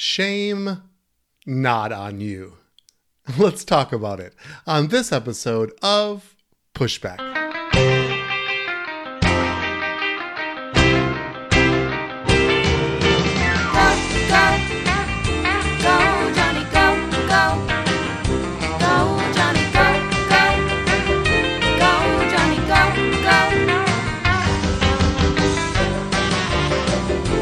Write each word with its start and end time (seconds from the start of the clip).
Shame 0.00 0.80
not 1.44 1.90
on 1.90 2.20
you. 2.20 2.52
Let's 3.36 3.64
talk 3.64 3.92
about 3.92 4.20
it 4.20 4.32
on 4.64 4.88
this 4.88 5.10
episode 5.10 5.72
of 5.82 6.36
Pushback. 6.72 7.37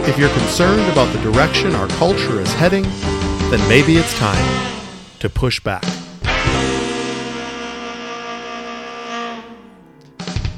If 0.09 0.17
you're 0.17 0.31
concerned 0.31 0.89
about 0.93 1.13
the 1.13 1.21
direction 1.21 1.75
our 1.75 1.89
culture 1.89 2.41
is 2.41 2.53
heading, 2.53 2.85
then 3.51 3.69
maybe 3.69 3.97
it's 3.97 4.17
time 4.17 4.79
to 5.19 5.29
push 5.29 5.59
back. 5.59 5.83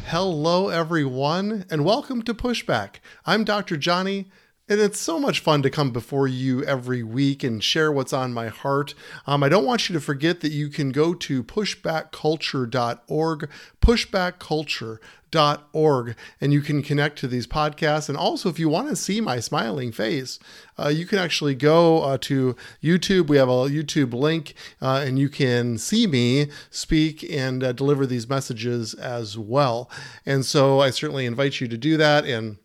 Hello, 0.05 0.69
everyone, 0.69 1.65
and 1.71 1.83
welcome 1.83 2.21
to 2.25 2.35
Pushback. 2.35 2.97
I'm 3.25 3.45
Dr. 3.45 3.79
Johnny, 3.79 4.29
and 4.69 4.81
it's 4.81 5.01
so 5.01 5.19
much 5.19 5.41
fun 5.41 5.63
to 5.63 5.71
come 5.71 5.91
before 5.91 6.29
you 6.29 6.63
every 6.65 7.03
week 7.03 7.43
and 7.43 7.65
share 7.65 7.91
what's 7.91 8.13
on 8.13 8.35
my 8.35 8.49
heart. 8.49 8.93
Um, 9.27 9.43
I 9.43 9.49
don't 9.49 9.65
want 9.65 9.89
you 9.89 9.95
to 9.95 10.01
forget 10.01 10.43
that 10.43 10.53
you 10.53 10.69
can 10.69 10.93
go 10.93 11.15
to 11.15 11.43
pushbackculture.org, 11.43 13.49
pushbackculture.org, 13.81 16.17
and 16.41 16.53
you 16.53 16.61
can 16.61 16.83
connect 16.83 17.19
to 17.19 17.29
these 17.29 17.47
podcasts. 17.47 18.11
And 18.11 18.19
also, 18.19 18.51
if 18.51 18.59
you 18.59 18.69
want 18.69 18.91
to 18.91 18.97
see 18.97 19.23
my 19.23 19.41
smiling 19.41 19.91
face, 19.91 20.39
uh, 20.79 20.89
you 20.89 21.07
can 21.07 21.19
actually 21.19 21.55
go 21.55 22.03
uh, 22.03 22.19
to 22.23 22.55
YouTube. 22.83 23.29
We 23.29 23.39
have 23.39 23.49
a 23.49 23.53
YouTube 23.53 24.13
link, 24.13 24.53
uh, 24.83 25.03
and 25.07 25.19
you 25.19 25.31
can 25.31 25.79
see 25.79 26.07
me 26.07 26.51
speak 26.71 27.25
and 27.31 27.65
uh, 27.65 27.73
deliver 27.73 28.05
these 28.05 28.29
messages 28.29 28.93
as 28.93 29.39
well. 29.39 29.91
And 30.27 30.45
so, 30.45 30.81
I 30.81 30.91
certainly 30.91 31.25
invite 31.25 31.59
you 31.61 31.69
to 31.69 31.79
do 31.79 31.97
that. 31.97 32.27
And 32.27 32.59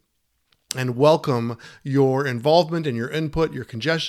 and 0.75 0.95
welcome 0.95 1.57
your 1.83 2.25
involvement 2.25 2.87
and 2.87 2.97
your 2.97 3.09
input, 3.09 3.53
your 3.53 3.65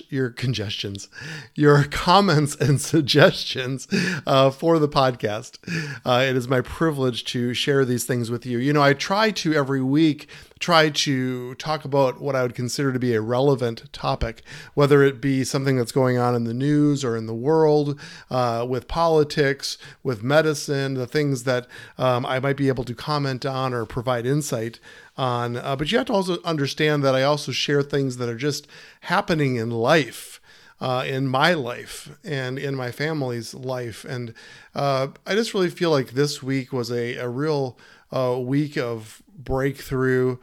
your 0.09 0.31
congestions, 0.31 1.09
your 1.55 1.85
comments 1.91 2.55
and 2.57 2.81
suggestions 2.81 3.87
uh, 4.27 4.51
for 4.51 4.79
the 4.79 4.89
podcast. 4.89 5.59
Uh, 6.05 6.25
it 6.29 6.37
is 6.37 6.49
my 6.49 6.61
privilege 6.61 7.25
to 7.25 7.55
share 7.55 7.85
these 7.85 8.05
things 8.05 8.31
with 8.31 8.47
you. 8.47 8.59
You 8.59 8.73
know, 8.73 8.83
I 8.83 8.95
try 8.95 9.31
to 9.33 9.55
every 9.55 9.83
week 9.83 10.29
try 10.65 10.89
to 10.89 11.55
talk 11.57 11.85
about 11.85 12.23
what 12.23 12.35
I 12.35 12.41
would 12.41 12.55
consider 12.55 12.91
to 12.91 12.99
be 12.99 13.15
a 13.15 13.21
relevant 13.21 13.93
topic, 13.93 14.43
whether 14.73 15.03
it 15.03 15.21
be 15.21 15.45
something 15.45 15.77
that's 15.77 15.93
going 15.93 16.17
on 16.17 16.35
in 16.35 16.45
the 16.45 16.55
news 16.55 17.05
or 17.05 17.19
in 17.19 17.27
the 17.27 17.35
world, 17.35 18.01
uh, 18.31 18.65
with 18.67 18.89
politics, 18.89 19.77
with 20.03 20.23
medicine, 20.23 20.95
the 20.95 21.07
things 21.07 21.45
that 21.45 21.67
um, 21.99 22.25
I 22.25 22.39
might 22.41 22.57
be 22.57 22.69
able 22.69 22.85
to 22.85 22.95
comment 22.95 23.45
on 23.45 23.75
or 23.75 23.85
provide 23.85 24.25
insight 24.25 24.79
on. 25.17 25.57
Uh, 25.57 25.77
but 25.77 25.91
you 25.91 25.99
have 25.99 26.07
to 26.09 26.13
also 26.13 26.43
understand 26.43 27.03
that 27.05 27.15
I 27.15 27.23
also 27.23 27.53
share 27.53 27.83
things 27.83 28.17
that 28.17 28.29
are 28.29 28.37
just 28.37 28.67
happening 29.03 29.57
in 29.57 29.71
life. 29.71 30.41
Uh, 30.81 31.05
in 31.07 31.27
my 31.27 31.55
life 31.55 32.19
and 32.25 32.59
in 32.59 32.75
my 32.75 32.91
family's 32.91 33.55
life. 33.55 34.05
And 34.05 34.35
uh, 34.75 35.07
I 35.25 35.35
just 35.35 35.55
really 35.55 35.71
feel 35.71 35.91
like 35.91 36.11
this 36.11 36.43
week 36.43 36.73
was 36.73 36.91
a, 36.91 37.15
a 37.15 37.29
real 37.29 37.79
uh, 38.13 38.37
week 38.39 38.77
of 38.77 39.23
breakthrough 39.35 40.39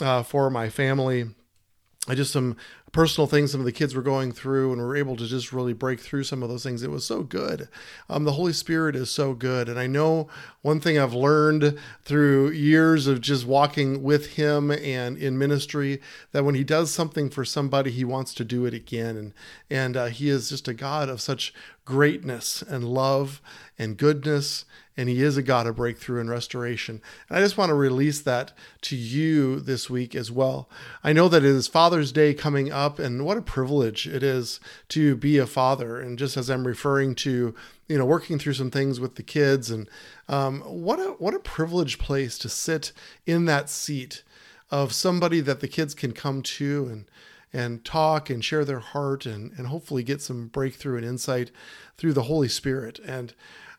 uh, 0.00 0.22
for 0.22 0.50
my 0.50 0.68
family. 0.70 1.26
I 2.08 2.14
just 2.14 2.32
some 2.32 2.56
personal 2.94 3.26
things 3.26 3.50
some 3.50 3.60
of 3.60 3.64
the 3.66 3.72
kids 3.72 3.92
were 3.92 4.02
going 4.02 4.30
through 4.30 4.70
and 4.70 4.80
we 4.80 4.86
were 4.86 4.96
able 4.96 5.16
to 5.16 5.26
just 5.26 5.52
really 5.52 5.72
break 5.72 5.98
through 5.98 6.22
some 6.22 6.44
of 6.44 6.48
those 6.48 6.62
things. 6.62 6.84
It 6.84 6.92
was 6.92 7.04
so 7.04 7.24
good. 7.24 7.68
Um, 8.08 8.22
the 8.22 8.32
Holy 8.32 8.52
Spirit 8.52 8.94
is 8.94 9.10
so 9.10 9.34
good. 9.34 9.68
And 9.68 9.80
I 9.80 9.88
know 9.88 10.28
one 10.62 10.78
thing 10.78 10.96
I've 10.96 11.12
learned 11.12 11.76
through 12.04 12.50
years 12.50 13.08
of 13.08 13.20
just 13.20 13.46
walking 13.46 14.04
with 14.04 14.34
Him 14.34 14.70
and 14.70 15.18
in 15.18 15.36
ministry 15.36 16.00
that 16.30 16.44
when 16.44 16.54
He 16.54 16.62
does 16.62 16.92
something 16.92 17.30
for 17.30 17.44
somebody, 17.44 17.90
He 17.90 18.04
wants 18.04 18.32
to 18.34 18.44
do 18.44 18.64
it 18.64 18.72
again. 18.72 19.16
And, 19.16 19.32
and 19.68 19.96
uh, 19.96 20.06
He 20.06 20.28
is 20.28 20.48
just 20.48 20.68
a 20.68 20.72
God 20.72 21.08
of 21.08 21.20
such 21.20 21.52
greatness 21.84 22.62
and 22.62 22.84
love 22.84 23.40
and 23.78 23.96
goodness 23.96 24.64
and 24.96 25.08
he 25.08 25.22
is 25.22 25.36
a 25.36 25.42
God 25.42 25.66
of 25.66 25.76
breakthrough 25.76 26.20
and 26.20 26.30
restoration. 26.30 27.00
And 27.28 27.38
I 27.38 27.40
just 27.40 27.58
want 27.58 27.70
to 27.70 27.74
release 27.74 28.20
that 28.22 28.52
to 28.82 28.96
you 28.96 29.58
this 29.58 29.90
week 29.90 30.14
as 30.14 30.30
well. 30.30 30.68
I 31.02 31.12
know 31.12 31.28
that 31.28 31.44
it 31.44 31.50
is 31.50 31.66
Father's 31.66 32.12
Day 32.12 32.32
coming 32.32 32.70
up, 32.70 32.98
and 32.98 33.24
what 33.24 33.36
a 33.36 33.42
privilege 33.42 34.06
it 34.06 34.22
is 34.22 34.60
to 34.90 35.16
be 35.16 35.38
a 35.38 35.46
father. 35.46 36.00
And 36.00 36.18
just 36.18 36.36
as 36.36 36.48
I'm 36.48 36.66
referring 36.66 37.14
to, 37.16 37.54
you 37.88 37.98
know, 37.98 38.04
working 38.04 38.38
through 38.38 38.54
some 38.54 38.70
things 38.70 39.00
with 39.00 39.16
the 39.16 39.22
kids, 39.22 39.70
and 39.70 39.88
um, 40.28 40.60
what 40.60 41.00
a 41.00 41.14
what 41.18 41.34
a 41.34 41.40
privileged 41.40 41.98
place 41.98 42.38
to 42.38 42.48
sit 42.48 42.92
in 43.26 43.46
that 43.46 43.68
seat 43.68 44.22
of 44.70 44.92
somebody 44.92 45.40
that 45.40 45.60
the 45.60 45.68
kids 45.68 45.94
can 45.94 46.12
come 46.12 46.42
to 46.42 46.88
and 46.90 47.04
and 47.54 47.84
talk 47.84 48.28
and 48.28 48.44
share 48.44 48.64
their 48.64 48.80
heart 48.80 49.24
and 49.24 49.52
and 49.56 49.68
hopefully 49.68 50.02
get 50.02 50.20
some 50.20 50.48
breakthrough 50.48 50.96
and 50.96 51.06
insight 51.06 51.50
through 51.96 52.12
the 52.12 52.24
Holy 52.24 52.48
Spirit. 52.48 52.98
And 53.06 53.32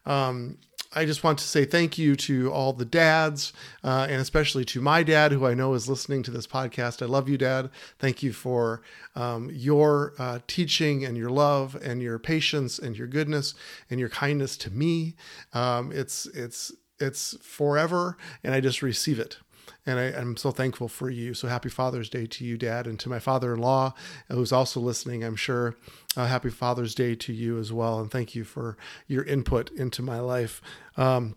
um, 0.06 0.58
I 0.94 1.06
just 1.06 1.26
want 1.26 1.40
to 1.40 1.46
say 1.46 1.66
thank 1.66 1.98
you 1.98 2.16
to 2.16 2.52
all 2.54 2.72
the 2.72 2.86
dads, 2.86 3.52
uh, 3.84 4.08
and 4.10 4.22
especially 4.22 4.64
to 4.66 4.80
my 4.80 5.04
dad, 5.04 5.34
who 5.34 5.46
I 5.46 5.54
know 5.54 5.74
is 5.74 5.90
listening 5.90 6.24
to 6.24 6.32
this 6.32 6.48
podcast. 6.48 7.02
I 7.02 7.06
love 7.06 7.28
you, 7.28 7.38
Dad. 7.38 7.70
Thank 8.00 8.24
you 8.24 8.32
for 8.32 8.82
um, 9.14 9.50
your 9.52 10.14
uh, 10.18 10.40
teaching 10.48 11.04
and 11.04 11.18
your 11.18 11.30
love 11.30 11.76
and 11.84 12.02
your 12.02 12.18
patience 12.18 12.80
and 12.80 12.98
your 12.98 13.08
goodness 13.08 13.56
and 13.90 14.00
your 14.00 14.10
kindness 14.10 14.56
to 14.58 14.72
me. 14.72 15.16
Um, 15.54 15.92
it's 15.92 16.28
it's 16.28 16.72
it's 16.98 17.36
forever, 17.42 18.16
and 18.42 18.56
I 18.56 18.62
just 18.62 18.82
receive 18.82 19.20
it. 19.20 19.38
And 19.86 20.00
I, 20.00 20.20
am 20.20 20.36
so 20.36 20.52
thankful 20.52 20.88
for 20.88 21.10
you. 21.10 21.34
So 21.34 21.48
happy 21.48 21.70
Father's 21.70 22.10
Day 22.10 22.26
to 22.26 22.46
you, 22.46 22.58
Dad, 22.58 22.88
and 22.88 23.00
to 23.02 23.10
my 23.10 23.20
father 23.20 23.54
in 23.54 23.60
law, 23.60 23.94
who's 24.30 24.52
also 24.52 24.80
listening, 24.80 25.24
I'm 25.24 25.36
sure. 25.36 25.76
Uh, 26.18 26.26
happy 26.26 26.50
Father's 26.50 26.96
Day 26.96 27.14
to 27.16 27.34
you 27.34 27.60
as 27.60 27.72
well. 27.72 28.00
And 28.00 28.10
thank 28.10 28.34
you 28.34 28.44
for 28.44 28.78
your 29.08 29.24
input 29.24 29.70
into 29.72 30.02
my 30.02 30.20
life. 30.20 30.62
Um, 30.98 31.36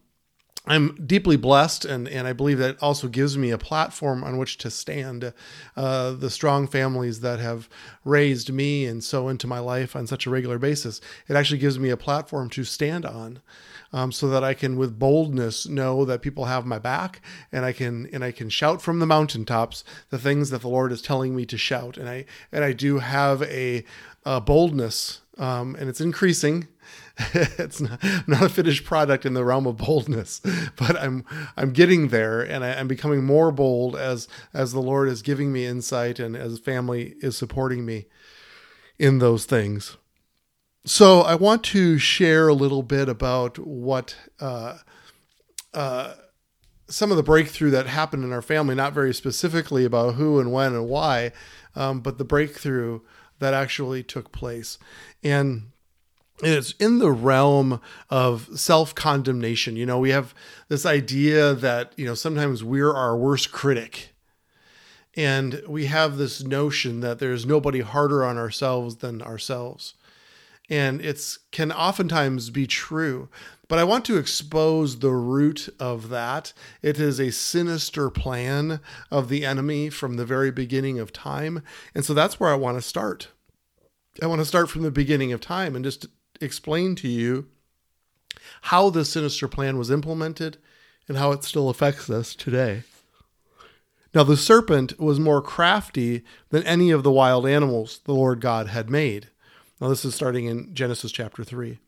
I'm 0.68 1.06
deeply 1.06 1.36
blessed, 1.36 1.84
and, 1.84 2.06
and 2.08 2.26
I 2.26 2.32
believe 2.32 2.58
that 2.58 2.82
also 2.82 3.08
gives 3.08 3.38
me 3.38 3.50
a 3.50 3.58
platform 3.58 4.22
on 4.22 4.38
which 4.38 4.58
to 4.58 4.70
stand. 4.70 5.32
Uh, 5.76 6.12
the 6.12 6.30
strong 6.30 6.66
families 6.66 7.20
that 7.20 7.40
have 7.40 7.68
raised 8.04 8.52
me 8.52 8.86
and 8.86 9.02
so 9.02 9.28
into 9.28 9.46
my 9.46 9.58
life 9.58 9.96
on 9.96 10.06
such 10.06 10.26
a 10.26 10.30
regular 10.30 10.58
basis, 10.58 11.00
it 11.28 11.36
actually 11.36 11.58
gives 11.58 11.78
me 11.78 11.90
a 11.90 11.96
platform 11.96 12.50
to 12.50 12.64
stand 12.64 13.06
on, 13.06 13.40
um, 13.92 14.12
so 14.12 14.28
that 14.28 14.44
I 14.44 14.54
can, 14.54 14.76
with 14.76 14.98
boldness, 14.98 15.66
know 15.66 16.04
that 16.04 16.22
people 16.22 16.44
have 16.44 16.66
my 16.66 16.78
back, 16.78 17.22
and 17.50 17.64
I 17.64 17.72
can 17.72 18.08
and 18.12 18.22
I 18.22 18.32
can 18.32 18.50
shout 18.50 18.82
from 18.82 18.98
the 18.98 19.06
mountaintops 19.06 19.84
the 20.10 20.18
things 20.18 20.50
that 20.50 20.60
the 20.60 20.68
Lord 20.68 20.92
is 20.92 21.00
telling 21.02 21.34
me 21.34 21.46
to 21.46 21.56
shout, 21.56 21.96
and 21.96 22.08
I 22.08 22.26
and 22.52 22.64
I 22.64 22.72
do 22.72 22.98
have 22.98 23.42
a, 23.42 23.84
a 24.24 24.40
boldness, 24.40 25.22
um, 25.38 25.74
and 25.78 25.88
it's 25.88 26.00
increasing 26.00 26.68
it's 27.34 27.80
not, 27.80 28.02
not 28.26 28.42
a 28.42 28.48
finished 28.48 28.84
product 28.84 29.26
in 29.26 29.34
the 29.34 29.44
realm 29.44 29.66
of 29.66 29.76
boldness, 29.76 30.40
but 30.76 30.96
I'm 30.96 31.24
I'm 31.56 31.72
getting 31.72 32.08
there, 32.08 32.40
and 32.40 32.64
I, 32.64 32.68
am 32.70 32.88
becoming 32.88 33.24
more 33.24 33.50
bold 33.50 33.96
as 33.96 34.28
as 34.54 34.72
the 34.72 34.82
Lord 34.82 35.08
is 35.08 35.22
giving 35.22 35.52
me 35.52 35.66
insight, 35.66 36.18
and 36.18 36.36
as 36.36 36.58
family 36.58 37.14
is 37.20 37.36
supporting 37.36 37.84
me 37.84 38.06
in 38.98 39.18
those 39.18 39.44
things. 39.44 39.96
So 40.84 41.20
I 41.22 41.34
want 41.34 41.64
to 41.64 41.98
share 41.98 42.48
a 42.48 42.54
little 42.54 42.82
bit 42.82 43.08
about 43.08 43.58
what. 43.58 44.16
Uh, 44.40 44.78
uh, 45.74 46.14
some 46.90 47.10
of 47.10 47.18
the 47.18 47.22
breakthrough 47.22 47.70
that 47.70 47.86
happened 47.86 48.24
in 48.24 48.32
our 48.32 48.40
family, 48.40 48.74
not 48.74 48.94
very 48.94 49.12
specifically 49.12 49.84
about 49.84 50.14
who 50.14 50.40
and 50.40 50.50
when 50.50 50.72
and 50.72 50.88
why, 50.88 51.32
um, 51.76 52.00
but 52.00 52.16
the 52.16 52.24
breakthrough 52.24 53.00
that 53.38 53.54
actually 53.54 54.02
took 54.02 54.32
place. 54.32 54.78
And 55.22 55.70
it's 56.42 56.72
in 56.72 56.98
the 56.98 57.10
realm 57.10 57.80
of 58.10 58.48
self 58.58 58.94
condemnation. 58.94 59.76
You 59.76 59.86
know, 59.86 59.98
we 59.98 60.10
have 60.10 60.34
this 60.68 60.86
idea 60.86 61.54
that, 61.54 61.92
you 61.96 62.04
know, 62.04 62.14
sometimes 62.14 62.62
we're 62.62 62.92
our 62.92 63.16
worst 63.16 63.52
critic. 63.52 64.14
And 65.16 65.62
we 65.66 65.86
have 65.86 66.16
this 66.16 66.44
notion 66.44 67.00
that 67.00 67.18
there's 67.18 67.44
nobody 67.44 67.80
harder 67.80 68.24
on 68.24 68.38
ourselves 68.38 68.96
than 68.96 69.20
ourselves. 69.20 69.94
And 70.70 71.00
it's 71.00 71.38
can 71.50 71.72
oftentimes 71.72 72.50
be 72.50 72.66
true. 72.66 73.28
But 73.68 73.78
I 73.78 73.84
want 73.84 74.04
to 74.06 74.16
expose 74.16 74.98
the 74.98 75.10
root 75.10 75.68
of 75.80 76.08
that. 76.10 76.52
It 76.82 77.00
is 77.00 77.18
a 77.18 77.32
sinister 77.32 78.10
plan 78.10 78.80
of 79.10 79.28
the 79.28 79.44
enemy 79.44 79.90
from 79.90 80.16
the 80.16 80.24
very 80.24 80.50
beginning 80.50 80.98
of 80.98 81.12
time. 81.12 81.62
And 81.94 82.04
so 82.04 82.14
that's 82.14 82.38
where 82.38 82.50
I 82.50 82.56
want 82.56 82.78
to 82.78 82.82
start. 82.82 83.28
I 84.22 84.26
want 84.26 84.40
to 84.40 84.46
start 84.46 84.70
from 84.70 84.82
the 84.82 84.90
beginning 84.90 85.32
of 85.32 85.40
time 85.40 85.74
and 85.74 85.84
just 85.84 86.06
explain 86.40 86.94
to 86.96 87.08
you 87.08 87.46
how 88.62 88.90
the 88.90 89.04
sinister 89.04 89.48
plan 89.48 89.78
was 89.78 89.90
implemented 89.90 90.58
and 91.06 91.16
how 91.16 91.32
it 91.32 91.44
still 91.44 91.68
affects 91.68 92.08
us 92.10 92.34
today. 92.34 92.82
Now 94.14 94.24
the 94.24 94.36
serpent 94.36 94.98
was 94.98 95.20
more 95.20 95.42
crafty 95.42 96.24
than 96.50 96.62
any 96.64 96.90
of 96.90 97.02
the 97.02 97.12
wild 97.12 97.46
animals 97.46 98.00
the 98.04 98.14
Lord 98.14 98.40
God 98.40 98.68
had 98.68 98.90
made. 98.90 99.28
Now 99.80 99.88
this 99.88 100.04
is 100.04 100.14
starting 100.14 100.46
in 100.46 100.74
Genesis 100.74 101.12
chapter 101.12 101.44
3. 101.44 101.78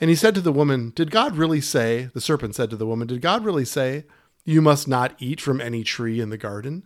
And 0.00 0.08
he 0.08 0.16
said 0.16 0.34
to 0.36 0.40
the 0.40 0.52
woman, 0.52 0.92
Did 0.94 1.10
God 1.10 1.36
really 1.36 1.60
say, 1.60 2.08
the 2.14 2.20
serpent 2.20 2.54
said 2.54 2.70
to 2.70 2.76
the 2.76 2.86
woman, 2.86 3.06
Did 3.06 3.20
God 3.20 3.44
really 3.44 3.64
say, 3.64 4.04
you 4.44 4.62
must 4.62 4.88
not 4.88 5.14
eat 5.18 5.40
from 5.40 5.60
any 5.60 5.84
tree 5.84 6.20
in 6.20 6.30
the 6.30 6.38
garden? 6.38 6.84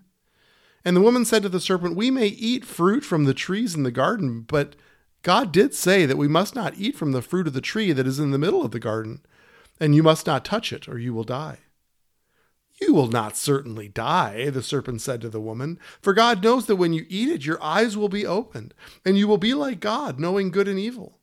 And 0.85 0.96
the 0.96 1.00
woman 1.00 1.25
said 1.25 1.43
to 1.43 1.49
the 1.49 1.61
serpent, 1.61 1.96
We 1.96 2.11
may 2.11 2.26
eat 2.26 2.64
fruit 2.64 3.05
from 3.05 3.25
the 3.25 3.35
trees 3.35 3.75
in 3.75 3.85
the 3.85 3.91
garden, 3.91 4.43
but 4.43 4.75
God 5.25 5.53
did 5.53 5.75
say 5.75 6.05
that 6.05 6.19
we 6.19 6.29
must 6.29 6.55
not 6.55 6.76
eat 6.76 6.97
from 6.97 7.12
the 7.12 7.23
fruit 7.23 7.47
of 7.47 7.55
the 7.55 7.62
tree 7.62 7.93
that 7.93 8.06
is 8.06 8.21
in 8.21 8.31
the 8.31 8.38
middle 8.38 8.62
of 8.62 8.73
the 8.73 8.79
garden, 8.79 9.25
and 9.81 9.94
you 9.94 10.03
must 10.03 10.26
not 10.26 10.44
touch 10.44 10.71
it, 10.71 10.87
or 10.87 10.99
you 10.99 11.15
will 11.15 11.25
die. 11.25 11.61
You 12.79 12.93
will 12.93 13.09
not 13.09 13.35
certainly 13.35 13.88
die, 13.88 14.50
the 14.50 14.62
serpent 14.62 15.00
said 15.00 15.23
to 15.23 15.31
the 15.31 15.41
woman, 15.41 15.79
for 16.03 16.12
God 16.12 16.44
knows 16.44 16.67
that 16.67 16.76
when 16.76 16.93
you 16.93 17.06
eat 17.09 17.31
it, 17.31 17.47
your 17.47 17.61
eyes 17.62 17.97
will 17.97 18.11
be 18.11 18.26
opened, 18.26 18.75
and 19.03 19.17
you 19.17 19.26
will 19.26 19.38
be 19.38 19.55
like 19.55 19.81
God, 19.81 20.21
knowing 20.21 20.50
good 20.50 20.69
and 20.69 20.79
evil. 20.79 21.19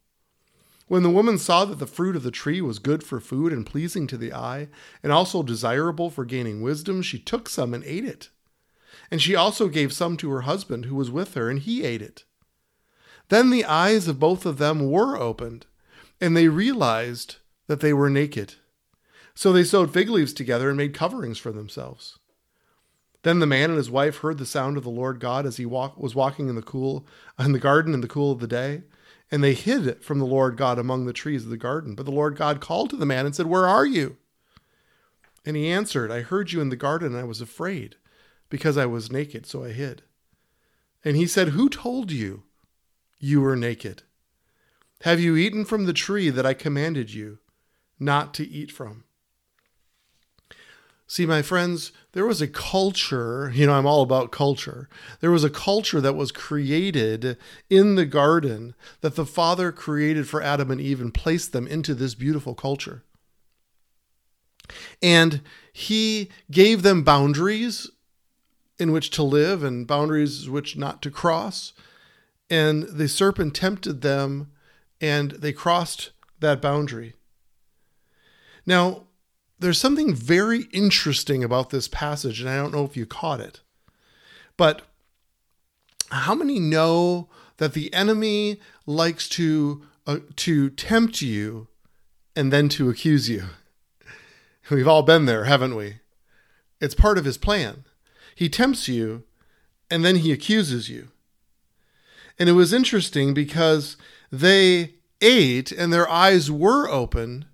When 0.87 1.03
the 1.03 1.09
woman 1.11 1.37
saw 1.37 1.63
that 1.65 1.77
the 1.77 1.85
fruit 1.85 2.15
of 2.15 2.23
the 2.23 2.31
tree 2.31 2.59
was 2.59 2.79
good 2.79 3.03
for 3.03 3.19
food 3.19 3.53
and 3.53 3.67
pleasing 3.67 4.07
to 4.07 4.17
the 4.17 4.33
eye, 4.33 4.69
and 5.03 5.11
also 5.11 5.43
desirable 5.43 6.09
for 6.09 6.25
gaining 6.25 6.63
wisdom, 6.63 7.03
she 7.03 7.19
took 7.19 7.47
some 7.47 7.71
and 7.71 7.83
ate 7.83 8.05
it. 8.05 8.31
And 9.11 9.21
she 9.21 9.35
also 9.35 9.67
gave 9.67 9.93
some 9.93 10.17
to 10.17 10.31
her 10.31 10.41
husband 10.41 10.85
who 10.85 10.95
was 10.95 11.11
with 11.11 11.35
her, 11.35 11.51
and 11.51 11.59
he 11.59 11.83
ate 11.83 12.01
it. 12.01 12.25
Then 13.31 13.49
the 13.49 13.63
eyes 13.63 14.09
of 14.09 14.19
both 14.19 14.45
of 14.45 14.57
them 14.57 14.91
were 14.91 15.15
opened, 15.15 15.65
and 16.19 16.35
they 16.35 16.49
realized 16.49 17.37
that 17.67 17.79
they 17.79 17.93
were 17.93 18.09
naked. 18.09 18.55
So 19.33 19.53
they 19.53 19.63
sewed 19.63 19.93
fig 19.93 20.09
leaves 20.09 20.33
together 20.33 20.67
and 20.67 20.75
made 20.75 20.93
coverings 20.93 21.37
for 21.37 21.53
themselves. 21.53 22.19
Then 23.23 23.39
the 23.39 23.47
man 23.47 23.69
and 23.69 23.77
his 23.77 23.89
wife 23.89 24.17
heard 24.17 24.37
the 24.37 24.45
sound 24.45 24.75
of 24.75 24.83
the 24.83 24.89
Lord 24.89 25.21
God 25.21 25.45
as 25.45 25.55
he 25.55 25.65
walk, 25.65 25.97
was 25.97 26.13
walking 26.13 26.49
in 26.49 26.55
the 26.55 26.61
cool 26.61 27.07
in 27.39 27.53
the 27.53 27.59
garden 27.59 27.93
in 27.93 28.01
the 28.01 28.07
cool 28.09 28.33
of 28.33 28.39
the 28.39 28.47
day 28.47 28.81
and 29.31 29.41
they 29.41 29.53
hid 29.53 30.03
from 30.03 30.19
the 30.19 30.25
Lord 30.25 30.57
God 30.57 30.77
among 30.77 31.05
the 31.05 31.13
trees 31.13 31.45
of 31.45 31.49
the 31.49 31.55
garden. 31.55 31.95
But 31.95 32.05
the 32.05 32.11
Lord 32.11 32.35
God 32.35 32.59
called 32.59 32.89
to 32.89 32.97
the 32.97 33.05
man 33.05 33.25
and 33.25 33.33
said, 33.33 33.45
Where 33.45 33.65
are 33.65 33.85
you? 33.85 34.17
And 35.45 35.55
he 35.55 35.69
answered, 35.69 36.11
I 36.11 36.19
heard 36.19 36.51
you 36.51 36.59
in 36.59 36.67
the 36.67 36.75
garden, 36.75 37.13
and 37.13 37.17
I 37.17 37.23
was 37.23 37.39
afraid, 37.39 37.95
because 38.49 38.77
I 38.77 38.85
was 38.85 39.09
naked, 39.09 39.45
so 39.45 39.63
I 39.63 39.69
hid. 39.69 40.03
And 41.05 41.15
he 41.15 41.25
said, 41.25 41.49
Who 41.49 41.69
told 41.69 42.11
you 42.11 42.43
you 43.21 43.39
were 43.41 43.55
naked? 43.55 44.03
Have 45.01 45.19
you 45.19 45.35
eaten 45.35 45.63
from 45.63 45.85
the 45.85 45.93
tree 45.93 46.29
that 46.29 46.45
I 46.45 46.53
commanded 46.53 47.13
you 47.13 47.39
not 47.99 48.33
to 48.35 48.47
eat 48.47 48.71
from? 48.71 49.05
See, 51.11 51.25
my 51.25 51.41
friends, 51.41 51.91
there 52.13 52.25
was 52.25 52.41
a 52.41 52.47
culture, 52.47 53.51
you 53.53 53.67
know, 53.67 53.73
I'm 53.73 53.85
all 53.85 54.01
about 54.01 54.31
culture. 54.31 54.87
There 55.19 55.29
was 55.29 55.43
a 55.43 55.49
culture 55.49 55.99
that 55.99 56.15
was 56.15 56.31
created 56.31 57.37
in 57.69 57.95
the 57.95 58.05
garden 58.05 58.75
that 59.01 59.15
the 59.15 59.25
Father 59.25 59.73
created 59.73 60.29
for 60.29 60.41
Adam 60.41 60.71
and 60.71 60.79
Eve 60.79 61.01
and 61.01 61.13
placed 61.13 61.51
them 61.51 61.67
into 61.67 61.93
this 61.93 62.15
beautiful 62.15 62.55
culture. 62.55 63.03
And 65.01 65.41
He 65.73 66.29
gave 66.49 66.81
them 66.81 67.03
boundaries 67.03 67.91
in 68.79 68.93
which 68.93 69.09
to 69.09 69.23
live 69.23 69.63
and 69.63 69.85
boundaries 69.85 70.49
which 70.49 70.77
not 70.77 71.01
to 71.01 71.11
cross. 71.11 71.73
And 72.51 72.83
the 72.83 73.07
serpent 73.07 73.55
tempted 73.55 74.01
them 74.01 74.51
and 74.99 75.31
they 75.31 75.53
crossed 75.53 76.11
that 76.39 76.61
boundary. 76.61 77.15
Now, 78.65 79.07
there's 79.57 79.79
something 79.79 80.13
very 80.13 80.63
interesting 80.73 81.43
about 81.43 81.69
this 81.69 81.87
passage, 81.87 82.41
and 82.41 82.49
I 82.49 82.57
don't 82.57 82.73
know 82.73 82.83
if 82.83 82.97
you 82.97 83.05
caught 83.05 83.39
it. 83.39 83.61
But 84.57 84.81
how 86.09 86.35
many 86.35 86.59
know 86.59 87.29
that 87.57 87.73
the 87.73 87.93
enemy 87.93 88.59
likes 88.85 89.29
to 89.29 89.83
uh, 90.05 90.19
to 90.35 90.71
tempt 90.71 91.21
you 91.21 91.67
and 92.35 92.51
then 92.51 92.69
to 92.69 92.89
accuse 92.89 93.29
you? 93.29 93.45
We've 94.69 94.87
all 94.87 95.03
been 95.03 95.25
there, 95.25 95.45
haven't 95.45 95.75
we? 95.75 95.99
It's 96.79 96.95
part 96.95 97.17
of 97.17 97.25
his 97.25 97.37
plan. 97.37 97.85
He 98.35 98.49
tempts 98.49 98.87
you 98.87 99.23
and 99.89 100.03
then 100.03 100.17
he 100.17 100.31
accuses 100.31 100.89
you. 100.89 101.09
And 102.39 102.49
it 102.49 102.53
was 102.53 102.73
interesting 102.73 103.33
because 103.33 103.97
they 104.31 104.95
ate 105.21 105.71
and 105.71 105.91
their 105.91 106.09
eyes 106.09 106.49
were 106.49 106.89
open, 106.89 107.45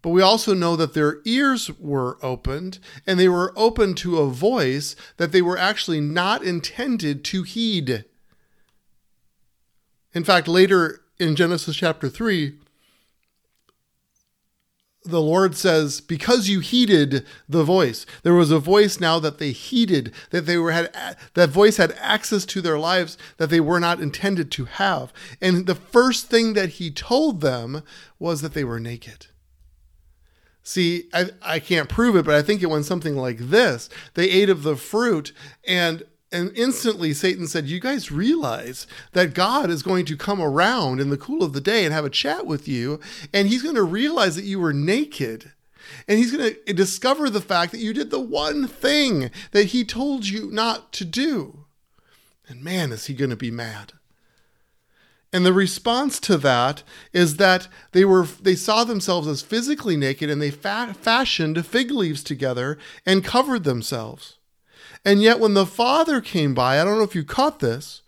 but 0.00 0.10
we 0.10 0.20
also 0.20 0.54
know 0.54 0.74
that 0.76 0.94
their 0.94 1.20
ears 1.24 1.70
were 1.78 2.18
opened 2.24 2.78
and 3.06 3.18
they 3.18 3.28
were 3.28 3.52
open 3.56 3.94
to 3.94 4.18
a 4.18 4.28
voice 4.28 4.96
that 5.16 5.30
they 5.30 5.42
were 5.42 5.58
actually 5.58 6.00
not 6.00 6.42
intended 6.42 7.24
to 7.26 7.44
heed. 7.44 8.04
In 10.12 10.24
fact, 10.24 10.48
later 10.48 11.02
in 11.18 11.36
Genesis 11.36 11.76
chapter 11.76 12.08
3, 12.08 12.58
the 15.04 15.20
Lord 15.20 15.56
says, 15.56 16.00
because 16.00 16.48
you 16.48 16.60
heeded 16.60 17.26
the 17.48 17.64
voice, 17.64 18.06
there 18.22 18.34
was 18.34 18.50
a 18.50 18.58
voice 18.58 19.00
now 19.00 19.18
that 19.18 19.38
they 19.38 19.52
heeded, 19.52 20.12
that 20.30 20.46
they 20.46 20.56
were 20.56 20.72
had 20.72 20.90
that 21.34 21.50
voice 21.50 21.76
had 21.76 21.96
access 21.98 22.44
to 22.46 22.60
their 22.60 22.78
lives 22.78 23.18
that 23.36 23.50
they 23.50 23.60
were 23.60 23.80
not 23.80 24.00
intended 24.00 24.50
to 24.52 24.66
have. 24.66 25.12
And 25.40 25.66
the 25.66 25.74
first 25.74 26.26
thing 26.26 26.52
that 26.54 26.70
he 26.70 26.90
told 26.90 27.40
them 27.40 27.82
was 28.18 28.42
that 28.42 28.54
they 28.54 28.64
were 28.64 28.80
naked. 28.80 29.26
See, 30.62 31.08
I, 31.12 31.30
I 31.42 31.58
can't 31.58 31.88
prove 31.88 32.14
it, 32.14 32.24
but 32.24 32.36
I 32.36 32.42
think 32.42 32.62
it 32.62 32.70
went 32.70 32.84
something 32.84 33.16
like 33.16 33.38
this. 33.38 33.88
They 34.14 34.30
ate 34.30 34.48
of 34.48 34.62
the 34.62 34.76
fruit 34.76 35.32
and 35.66 36.04
and 36.32 36.50
instantly 36.56 37.12
Satan 37.12 37.46
said, 37.46 37.66
You 37.66 37.80
guys 37.80 38.10
realize 38.10 38.86
that 39.12 39.34
God 39.34 39.70
is 39.70 39.82
going 39.82 40.04
to 40.06 40.16
come 40.16 40.40
around 40.40 41.00
in 41.00 41.10
the 41.10 41.16
cool 41.16 41.42
of 41.42 41.52
the 41.52 41.60
day 41.60 41.84
and 41.84 41.92
have 41.92 42.04
a 42.04 42.10
chat 42.10 42.46
with 42.46 42.66
you, 42.66 43.00
and 43.32 43.48
he's 43.48 43.62
going 43.62 43.74
to 43.74 43.82
realize 43.82 44.36
that 44.36 44.44
you 44.44 44.58
were 44.58 44.72
naked. 44.72 45.52
And 46.08 46.18
he's 46.18 46.34
going 46.34 46.54
to 46.66 46.72
discover 46.72 47.28
the 47.28 47.40
fact 47.40 47.72
that 47.72 47.78
you 47.78 47.92
did 47.92 48.10
the 48.10 48.20
one 48.20 48.66
thing 48.66 49.30
that 49.50 49.66
he 49.66 49.84
told 49.84 50.26
you 50.26 50.50
not 50.50 50.92
to 50.94 51.04
do. 51.04 51.66
And 52.48 52.62
man, 52.62 52.92
is 52.92 53.06
he 53.06 53.14
going 53.14 53.30
to 53.30 53.36
be 53.36 53.50
mad. 53.50 53.92
And 55.32 55.46
the 55.46 55.52
response 55.52 56.20
to 56.20 56.36
that 56.38 56.82
is 57.12 57.36
that 57.36 57.66
they 57.92 58.04
were 58.04 58.24
they 58.24 58.54
saw 58.54 58.84
themselves 58.84 59.26
as 59.26 59.40
physically 59.40 59.96
naked 59.96 60.28
and 60.28 60.42
they 60.42 60.50
fa- 60.50 60.94
fashioned 60.98 61.64
fig 61.64 61.90
leaves 61.90 62.22
together 62.22 62.78
and 63.06 63.24
covered 63.24 63.64
themselves. 63.64 64.36
And 65.04 65.22
yet 65.22 65.40
when 65.40 65.54
the 65.54 65.66
father 65.66 66.20
came 66.20 66.54
by, 66.54 66.80
I 66.80 66.84
don't 66.84 66.96
know 66.96 67.04
if 67.04 67.14
you 67.14 67.24
caught 67.24 67.58
this, 67.58 68.02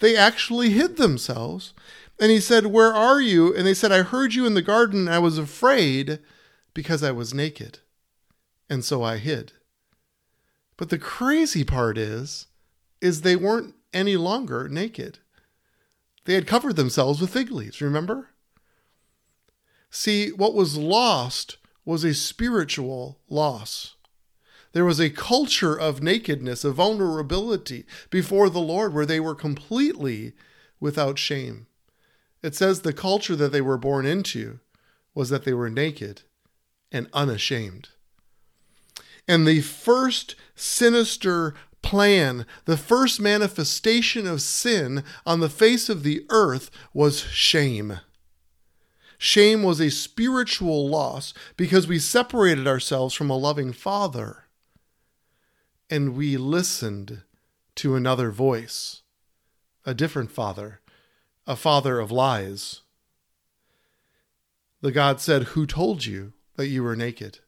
they 0.00 0.16
actually 0.16 0.70
hid 0.70 0.96
themselves. 0.96 1.72
And 2.18 2.30
he 2.30 2.40
said, 2.40 2.66
"Where 2.66 2.92
are 2.92 3.20
you?" 3.20 3.54
And 3.54 3.66
they 3.66 3.74
said, 3.74 3.92
"I 3.92 4.02
heard 4.02 4.34
you 4.34 4.44
in 4.46 4.54
the 4.54 4.62
garden 4.62 5.08
I 5.08 5.18
was 5.18 5.38
afraid 5.38 6.18
because 6.74 7.02
I 7.02 7.12
was 7.12 7.32
naked." 7.32 7.78
And 8.68 8.84
so 8.84 9.02
I 9.02 9.16
hid. 9.16 9.52
But 10.76 10.90
the 10.90 10.98
crazy 10.98 11.64
part 11.64 11.96
is 11.96 12.46
is 13.00 13.22
they 13.22 13.36
weren't 13.36 13.74
any 13.92 14.16
longer 14.16 14.68
naked. 14.68 15.18
They 16.24 16.34
had 16.34 16.46
covered 16.46 16.76
themselves 16.76 17.20
with 17.20 17.32
fig 17.32 17.50
leaves, 17.50 17.80
remember? 17.80 18.28
See, 19.90 20.30
what 20.30 20.54
was 20.54 20.76
lost 20.76 21.56
was 21.84 22.04
a 22.04 22.14
spiritual 22.14 23.18
loss. 23.28 23.96
There 24.72 24.84
was 24.84 25.00
a 25.00 25.10
culture 25.10 25.78
of 25.78 26.02
nakedness, 26.02 26.64
of 26.64 26.76
vulnerability 26.76 27.84
before 28.08 28.48
the 28.48 28.60
Lord 28.60 28.94
where 28.94 29.06
they 29.06 29.20
were 29.20 29.34
completely 29.34 30.32
without 30.78 31.18
shame. 31.18 31.66
It 32.42 32.54
says 32.54 32.80
the 32.80 32.92
culture 32.92 33.36
that 33.36 33.52
they 33.52 33.60
were 33.60 33.78
born 33.78 34.06
into 34.06 34.60
was 35.14 35.28
that 35.30 35.44
they 35.44 35.52
were 35.52 35.70
naked 35.70 36.22
and 36.92 37.08
unashamed. 37.12 37.88
And 39.26 39.46
the 39.46 39.60
first 39.60 40.36
sinister 40.54 41.54
plan, 41.82 42.46
the 42.64 42.76
first 42.76 43.20
manifestation 43.20 44.26
of 44.26 44.40
sin 44.40 45.04
on 45.26 45.40
the 45.40 45.48
face 45.48 45.88
of 45.88 46.02
the 46.02 46.24
earth 46.30 46.70
was 46.94 47.20
shame. 47.20 48.00
Shame 49.18 49.62
was 49.62 49.80
a 49.80 49.90
spiritual 49.90 50.88
loss 50.88 51.34
because 51.56 51.86
we 51.86 51.98
separated 51.98 52.66
ourselves 52.66 53.14
from 53.14 53.28
a 53.28 53.36
loving 53.36 53.72
Father 53.72 54.44
and 55.90 56.16
we 56.16 56.36
listened 56.36 57.22
to 57.74 57.96
another 57.96 58.30
voice, 58.30 59.02
a 59.84 59.92
different 59.92 60.30
Father, 60.30 60.80
a 61.46 61.56
Father 61.56 61.98
of 61.98 62.12
lies. 62.12 62.82
The 64.80 64.92
God 64.92 65.20
said, 65.20 65.42
Who 65.42 65.66
told 65.66 66.06
you 66.06 66.32
that 66.54 66.68
you 66.68 66.84
were 66.84 66.94
naked? 66.94 67.40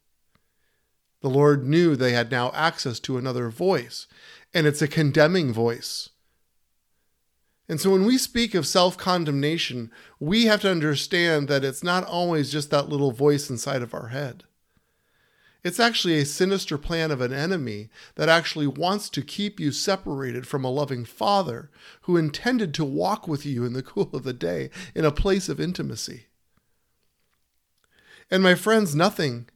The 1.21 1.31
Lord 1.31 1.65
knew 1.65 1.95
they 1.95 2.13
had 2.13 2.33
now 2.33 2.51
access 2.53 2.99
to 3.01 3.17
another 3.17 3.49
voice, 3.49 4.09
and 4.53 4.67
it's 4.67 4.83
a 4.83 4.89
condemning 4.89 5.53
voice. 5.53 6.09
And 7.69 7.81
so 7.81 7.91
when 7.91 8.05
we 8.05 8.19
speak 8.19 8.57
of 8.57 8.67
self 8.67 8.99
condemnation, 8.99 9.93
we 10.19 10.47
have 10.47 10.63
to 10.63 10.71
understand 10.71 11.47
that 11.47 11.65
it's 11.65 11.85
not 11.85 12.05
always 12.05 12.51
just 12.51 12.71
that 12.71 12.89
little 12.89 13.13
voice 13.13 13.49
inside 13.49 13.83
of 13.83 13.95
our 13.95 14.09
head. 14.09 14.43
It's 15.65 15.79
actually 15.79 16.19
a 16.19 16.25
sinister 16.25 16.77
plan 16.77 17.11
of 17.11 17.21
an 17.21 17.33
enemy 17.33 17.89
that 18.17 18.29
actually 18.29 18.67
wants 18.67 19.09
to 19.11 19.23
keep 19.23 19.61
you 19.61 19.71
separated 19.71 20.47
from 20.47 20.65
a 20.65 20.71
loving 20.71 21.05
Father 21.05 21.71
who 22.03 22.17
intended 22.17 22.75
to 22.75 22.85
walk 22.85 23.29
with 23.29 23.47
you 23.47 23.65
in 23.65 23.73
the 23.73 23.83
cool 23.83 24.11
of 24.13 24.25
the 24.25 24.33
day 24.33 24.71
in 24.95 25.05
a 25.05 25.13
place 25.13 25.49
of 25.49 25.61
intimacy. 25.61 26.27
And 28.31 28.43
my 28.43 28.55
friends, 28.55 28.95
nothing 28.95 29.49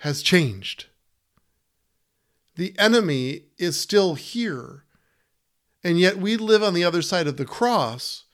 has 0.00 0.22
changed. 0.22 0.86
The 2.54 2.74
enemy 2.78 3.46
is 3.58 3.78
still 3.78 4.14
here. 4.14 4.84
And 5.84 5.98
yet 5.98 6.16
we 6.16 6.36
live 6.36 6.62
on 6.62 6.72
the 6.72 6.84
other 6.84 7.02
side 7.02 7.26
of 7.26 7.36
the 7.36 7.44
cross 7.44 8.25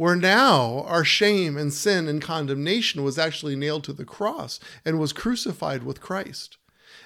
where 0.00 0.16
now 0.16 0.82
our 0.86 1.04
shame 1.04 1.58
and 1.58 1.74
sin 1.74 2.08
and 2.08 2.22
condemnation 2.22 3.04
was 3.04 3.18
actually 3.18 3.54
nailed 3.54 3.84
to 3.84 3.92
the 3.92 4.02
cross 4.02 4.58
and 4.82 4.98
was 4.98 5.12
crucified 5.12 5.82
with 5.82 6.00
Christ. 6.00 6.56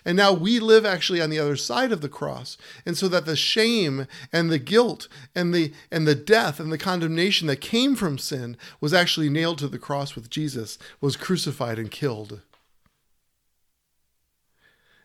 And 0.04 0.16
now 0.16 0.32
we 0.32 0.60
live 0.60 0.86
actually 0.86 1.20
on 1.20 1.28
the 1.28 1.40
other 1.40 1.56
side 1.56 1.90
of 1.90 2.02
the 2.02 2.08
cross. 2.08 2.56
And 2.86 2.96
so 2.96 3.08
that 3.08 3.26
the 3.26 3.34
shame 3.34 4.06
and 4.32 4.48
the 4.48 4.60
guilt 4.60 5.08
and 5.34 5.52
the 5.52 5.72
and 5.90 6.06
the 6.06 6.14
death 6.14 6.60
and 6.60 6.70
the 6.70 6.78
condemnation 6.78 7.48
that 7.48 7.60
came 7.60 7.96
from 7.96 8.16
sin 8.16 8.56
was 8.80 8.94
actually 8.94 9.28
nailed 9.28 9.58
to 9.58 9.66
the 9.66 9.76
cross 9.76 10.14
with 10.14 10.30
Jesus, 10.30 10.78
was 11.00 11.16
crucified 11.16 11.80
and 11.80 11.90
killed. 11.90 12.42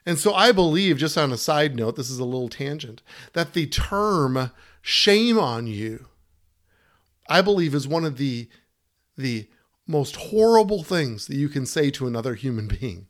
And 0.06 0.20
so 0.20 0.36
I 0.36 0.52
believe, 0.52 0.98
just 0.98 1.18
on 1.18 1.32
a 1.32 1.38
side 1.38 1.76
note, 1.76 1.96
this 1.96 2.12
is 2.12 2.20
a 2.20 2.24
little 2.24 2.50
tangent, 2.50 3.02
that 3.34 3.54
the 3.54 3.66
term 3.66 4.52
shame 4.84 5.40
on 5.40 5.66
you 5.66 6.06
I 7.30 7.42
believe 7.42 7.76
is 7.76 7.88
one 7.88 8.04
of 8.04 8.18
the 8.18 8.50
the 9.16 9.48
most 9.86 10.16
horrible 10.16 10.84
things 10.84 11.28
that 11.28 11.36
you 11.36 11.50
can 11.50 11.66
say 11.66 11.92
to 11.92 12.08
another 12.08 12.36
human 12.36 12.68
being. 12.68 13.08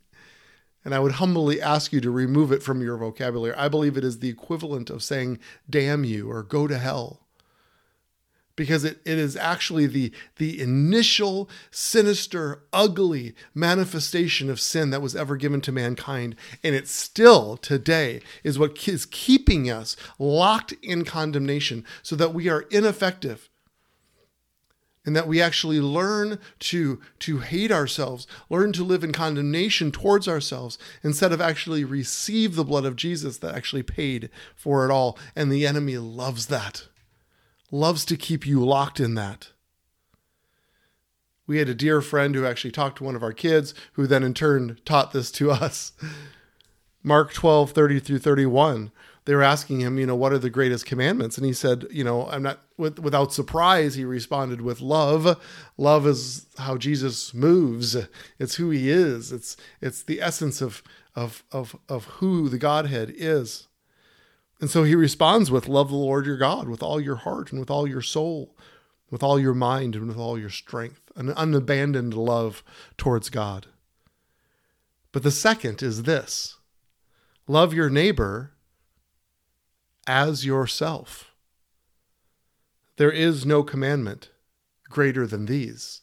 And 0.85 0.95
I 0.95 0.99
would 0.99 1.13
humbly 1.13 1.61
ask 1.61 1.91
you 1.91 1.99
to 2.01 2.09
remove 2.09 2.51
it 2.51 2.63
from 2.63 2.81
your 2.81 2.97
vocabulary. 2.97 3.53
I 3.55 3.67
believe 3.67 3.97
it 3.97 4.03
is 4.03 4.19
the 4.19 4.29
equivalent 4.29 4.89
of 4.89 5.03
saying 5.03 5.39
damn 5.69 6.05
you 6.05 6.31
or 6.31 6.41
go 6.41 6.67
to 6.67 6.77
hell. 6.77 7.27
Because 8.55 8.83
it, 8.83 8.99
it 9.05 9.17
is 9.17 9.35
actually 9.37 9.87
the, 9.87 10.11
the 10.37 10.61
initial, 10.61 11.49
sinister, 11.69 12.63
ugly 12.73 13.35
manifestation 13.53 14.49
of 14.49 14.59
sin 14.59 14.89
that 14.89 15.01
was 15.01 15.15
ever 15.15 15.37
given 15.37 15.61
to 15.61 15.71
mankind. 15.71 16.35
And 16.63 16.75
it 16.75 16.87
still, 16.87 17.55
today, 17.57 18.21
is 18.43 18.57
what 18.57 18.87
is 18.87 19.05
keeping 19.05 19.69
us 19.69 19.95
locked 20.17 20.73
in 20.81 21.05
condemnation 21.05 21.85
so 22.01 22.15
that 22.15 22.33
we 22.33 22.49
are 22.49 22.61
ineffective 22.71 23.49
and 25.05 25.15
that 25.15 25.27
we 25.27 25.41
actually 25.41 25.79
learn 25.79 26.39
to, 26.59 26.99
to 27.19 27.39
hate 27.39 27.71
ourselves, 27.71 28.27
learn 28.49 28.73
to 28.73 28.83
live 28.83 29.03
in 29.03 29.11
condemnation 29.11 29.91
towards 29.91 30.27
ourselves, 30.27 30.77
instead 31.03 31.31
of 31.31 31.39
actually 31.39 31.83
receive 31.83 32.55
the 32.55 32.65
blood 32.65 32.85
of 32.85 32.95
Jesus 32.95 33.37
that 33.37 33.55
actually 33.55 33.83
paid 33.83 34.29
for 34.55 34.85
it 34.85 34.91
all. 34.91 35.17
And 35.35 35.51
the 35.51 35.65
enemy 35.65 35.97
loves 35.97 36.47
that, 36.47 36.87
loves 37.71 38.05
to 38.05 38.17
keep 38.17 38.45
you 38.45 38.63
locked 38.63 38.99
in 38.99 39.15
that. 39.15 39.49
We 41.47 41.57
had 41.57 41.69
a 41.69 41.73
dear 41.73 42.01
friend 42.01 42.35
who 42.35 42.45
actually 42.45 42.71
talked 42.71 42.99
to 42.99 43.03
one 43.03 43.15
of 43.15 43.23
our 43.23 43.33
kids, 43.33 43.73
who 43.93 44.05
then 44.05 44.23
in 44.23 44.35
turn 44.35 44.77
taught 44.85 45.13
this 45.13 45.31
to 45.31 45.49
us. 45.49 45.93
Mark 47.01 47.33
12, 47.33 47.71
30 47.71 47.99
through 47.99 48.19
31 48.19 48.91
they 49.29 49.35
were 49.35 49.43
asking 49.43 49.79
him, 49.79 49.99
you 49.99 50.07
know, 50.07 50.15
what 50.15 50.33
are 50.33 50.39
the 50.39 50.49
greatest 50.49 50.87
commandments? 50.87 51.37
And 51.37 51.45
he 51.45 51.53
said, 51.53 51.85
you 51.91 52.03
know, 52.03 52.27
I'm 52.31 52.41
not 52.41 52.61
with, 52.77 52.97
without 52.97 53.31
surprise. 53.31 53.93
He 53.93 54.03
responded 54.03 54.59
with 54.59 54.81
love. 54.81 55.39
Love 55.77 56.07
is 56.07 56.47
how 56.57 56.77
Jesus 56.77 57.31
moves. 57.31 57.95
It's 58.39 58.55
who 58.55 58.71
he 58.71 58.89
is. 58.89 59.31
It's 59.31 59.55
it's 59.81 60.01
the 60.01 60.19
essence 60.19 60.61
of 60.61 60.81
of 61.15 61.43
of 61.51 61.75
of 61.87 62.05
who 62.05 62.49
the 62.49 62.57
Godhead 62.57 63.13
is. 63.15 63.67
And 64.59 64.71
so 64.71 64.83
he 64.83 64.95
responds 64.95 65.51
with 65.51 65.67
love 65.67 65.89
the 65.89 65.95
Lord 65.95 66.25
your 66.25 66.35
God 66.35 66.67
with 66.67 66.81
all 66.81 66.99
your 66.99 67.17
heart 67.17 67.51
and 67.51 67.59
with 67.59 67.69
all 67.69 67.85
your 67.85 68.01
soul, 68.01 68.57
with 69.11 69.21
all 69.21 69.39
your 69.39 69.53
mind 69.53 69.95
and 69.95 70.07
with 70.07 70.17
all 70.17 70.39
your 70.39 70.49
strength, 70.49 71.11
an 71.15 71.29
unabandoned 71.33 72.15
love 72.15 72.63
towards 72.97 73.29
God. 73.29 73.67
But 75.11 75.21
the 75.21 75.29
second 75.29 75.83
is 75.83 76.01
this 76.01 76.57
love 77.47 77.75
your 77.75 77.91
neighbor 77.91 78.53
as 80.07 80.45
yourself. 80.45 81.31
There 82.97 83.11
is 83.11 83.45
no 83.45 83.63
commandment 83.63 84.29
greater 84.89 85.25
than 85.25 85.45
these. 85.45 86.01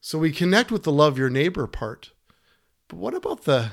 So 0.00 0.18
we 0.18 0.30
connect 0.30 0.70
with 0.70 0.84
the 0.84 0.92
love 0.92 1.18
your 1.18 1.30
neighbor 1.30 1.66
part. 1.66 2.12
But 2.86 2.98
what 2.98 3.14
about 3.14 3.42
the 3.42 3.72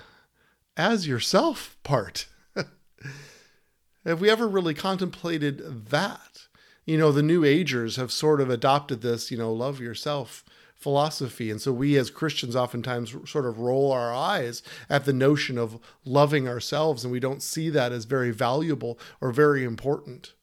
as 0.76 1.08
yourself 1.08 1.78
part? 1.84 2.28
have 4.06 4.20
we 4.20 4.32
ever 4.32 4.48
really 4.48 4.74
contemplated 4.74 5.90
that? 5.90 6.48
You 6.86 6.98
know, 6.98 7.12
the 7.12 7.22
New 7.22 7.46
Agers 7.46 7.98
have 7.98 8.12
sort 8.12 8.42
of 8.42 8.50
adopted 8.50 9.02
this, 9.02 9.30
you 9.30 9.38
know, 9.38 9.54
love 9.54 9.80
yourself 9.80 10.44
philosophy. 10.84 11.50
And 11.50 11.62
so 11.62 11.72
we 11.72 11.98
as 11.98 12.10
Christians 12.12 12.56
oftentimes 12.56 13.16
sort 13.26 13.46
of 13.46 13.60
roll 13.60 13.92
our 13.92 14.14
eyes 14.14 14.62
at 14.90 15.06
the 15.06 15.14
notion 15.14 15.58
of 15.58 15.80
loving 16.04 16.48
ourselves, 16.48 17.04
and 17.04 17.12
we 17.12 17.22
don't 17.22 17.42
see 17.42 17.70
that 17.70 17.92
as 17.92 18.06
very 18.06 18.32
valuable 18.32 19.00
or 19.22 19.32
very 19.32 19.64
important. 19.64 20.34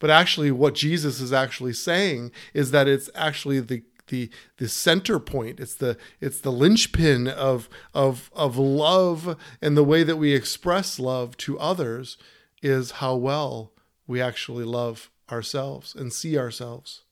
But 0.00 0.10
actually, 0.10 0.50
what 0.50 0.74
Jesus 0.74 1.20
is 1.20 1.32
actually 1.32 1.74
saying 1.74 2.32
is 2.52 2.72
that 2.72 2.88
it's 2.88 3.08
actually 3.14 3.60
the 3.60 3.84
the 4.08 4.30
the 4.58 4.68
center 4.68 5.20
point. 5.20 5.60
It's 5.60 5.76
the 5.76 5.96
it's 6.20 6.40
the 6.40 6.50
linchpin 6.50 7.28
of 7.28 7.68
of 7.94 8.30
of 8.34 8.58
love 8.58 9.36
and 9.62 9.76
the 9.76 9.84
way 9.84 10.02
that 10.02 10.16
we 10.16 10.34
express 10.34 10.98
love 10.98 11.36
to 11.38 11.58
others 11.58 12.18
is 12.62 12.92
how 13.02 13.14
well 13.14 13.72
we 14.08 14.20
actually 14.20 14.64
love 14.64 15.10
ourselves 15.30 15.94
and 15.94 16.12
see 16.12 16.36
ourselves. 16.36 17.02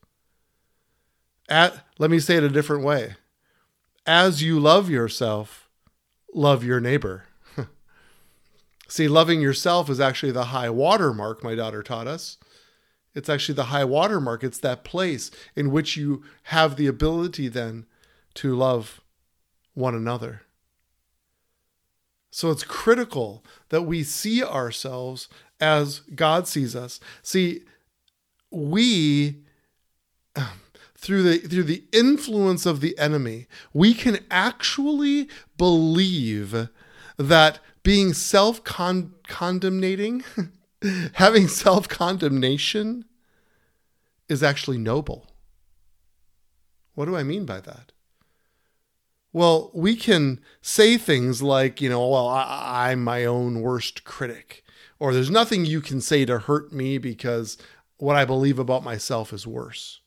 At, 1.51 1.85
let 1.99 2.11
me 2.11 2.21
say 2.21 2.37
it 2.37 2.45
a 2.45 2.49
different 2.49 2.85
way. 2.85 3.17
As 4.07 4.43
you 4.43 4.59
love 4.61 4.89
yourself, 4.89 5.69
love 6.33 6.65
your 6.65 6.81
neighbor. 6.81 7.25
See, 8.89 9.09
loving 9.09 9.41
yourself 9.41 9.91
is 9.91 10.01
actually 10.01 10.33
the 10.33 10.47
high 10.47 10.71
water 10.71 11.13
mark, 11.13 11.43
my 11.43 11.57
daughter 11.57 11.83
taught 11.83 12.07
us. 12.07 12.39
It's 13.15 13.29
actually 13.29 13.57
the 13.57 13.65
high 13.65 13.85
water 13.85 14.21
mark. 14.21 14.45
It's 14.45 14.59
that 14.61 14.85
place 14.85 15.33
in 15.57 15.73
which 15.73 15.97
you 15.97 16.23
have 16.45 16.77
the 16.77 16.87
ability 16.87 17.49
then 17.49 17.87
to 18.35 18.55
love 18.55 19.01
one 19.75 19.97
another. 19.97 20.43
So 22.31 22.51
it's 22.51 22.63
critical 22.63 23.45
that 23.71 23.83
we 23.83 24.05
see 24.05 24.45
ourselves 24.45 25.29
as 25.61 26.01
God 26.15 26.47
sees 26.47 26.77
us. 26.77 27.01
See, 27.23 27.63
we 28.53 29.43
through 31.01 31.23
the 31.23 31.39
through 31.39 31.65
the 31.65 31.85
influence 31.93 32.67
of 32.67 32.81
the 32.81 32.97
enemy, 32.99 33.47
we 33.73 33.95
can 33.95 34.19
actually 34.31 35.29
believe 35.57 36.69
that 37.17 37.59
being 37.83 38.13
self 38.13 38.63
condemnating, 38.63 40.23
having 41.15 41.49
self 41.49 41.89
condemnation, 41.89 43.07
is 44.29 44.43
actually 44.43 44.77
noble. 44.77 45.27
What 46.95 47.07
do 47.07 47.17
I 47.17 47.23
mean 47.23 47.47
by 47.47 47.61
that? 47.61 47.93
Well, 49.33 49.71
we 49.73 49.97
can 49.97 50.41
say 50.61 50.99
things 50.99 51.41
like, 51.41 51.81
you 51.81 51.89
know, 51.89 52.07
well, 52.09 52.29
I, 52.29 52.91
am 52.93 53.05
my 53.05 53.25
own 53.25 53.61
worst 53.61 54.05
critic, 54.05 54.65
or 54.99 55.15
there's 55.15 55.31
nothing 55.31 55.65
you 55.65 55.81
can 55.81 56.01
say 56.01 56.25
to 56.27 56.41
hurt 56.41 56.73
me 56.73 56.99
because 56.99 57.57
what 57.97 58.17
I 58.17 58.25
believe 58.25 58.59
about 58.59 58.83
myself 58.83 59.33
is 59.33 59.47
worse. 59.47 60.00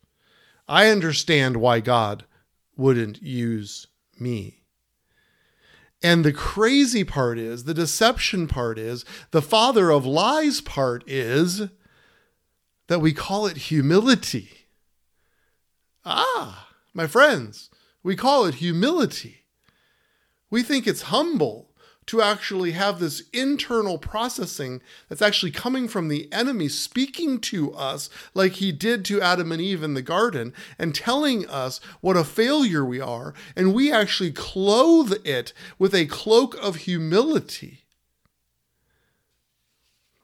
I 0.67 0.87
understand 0.87 1.57
why 1.57 1.79
God 1.79 2.25
wouldn't 2.75 3.21
use 3.21 3.87
me. 4.19 4.63
And 6.01 6.25
the 6.25 6.33
crazy 6.33 7.03
part 7.03 7.39
is, 7.39 7.63
the 7.63 7.73
deception 7.73 8.47
part 8.47 8.77
is, 8.77 9.05
the 9.31 9.41
father 9.41 9.89
of 9.89 10.05
lies 10.05 10.59
part 10.59 11.03
is 11.07 11.69
that 12.87 12.99
we 12.99 13.13
call 13.13 13.47
it 13.47 13.57
humility. 13.57 14.67
Ah, 16.03 16.69
my 16.93 17.07
friends, 17.07 17.69
we 18.03 18.15
call 18.17 18.45
it 18.45 18.55
humility. 18.55 19.45
We 20.49 20.61
think 20.61 20.85
it's 20.85 21.03
humble 21.03 21.72
to 22.07 22.21
actually 22.21 22.71
have 22.71 22.99
this 22.99 23.23
internal 23.31 23.97
processing 23.97 24.81
that's 25.09 25.21
actually 25.21 25.51
coming 25.51 25.87
from 25.87 26.07
the 26.07 26.31
enemy 26.31 26.67
speaking 26.67 27.39
to 27.39 27.73
us 27.73 28.09
like 28.33 28.53
he 28.53 28.71
did 28.71 29.05
to 29.05 29.21
Adam 29.21 29.51
and 29.51 29.61
Eve 29.61 29.83
in 29.83 29.93
the 29.93 30.01
garden 30.01 30.53
and 30.77 30.93
telling 30.93 31.47
us 31.47 31.79
what 32.01 32.17
a 32.17 32.23
failure 32.23 32.83
we 32.83 32.99
are. 32.99 33.33
And 33.55 33.73
we 33.73 33.91
actually 33.91 34.31
clothe 34.31 35.13
it 35.25 35.53
with 35.79 35.93
a 35.93 36.05
cloak 36.05 36.55
of 36.61 36.77
humility. 36.77 37.83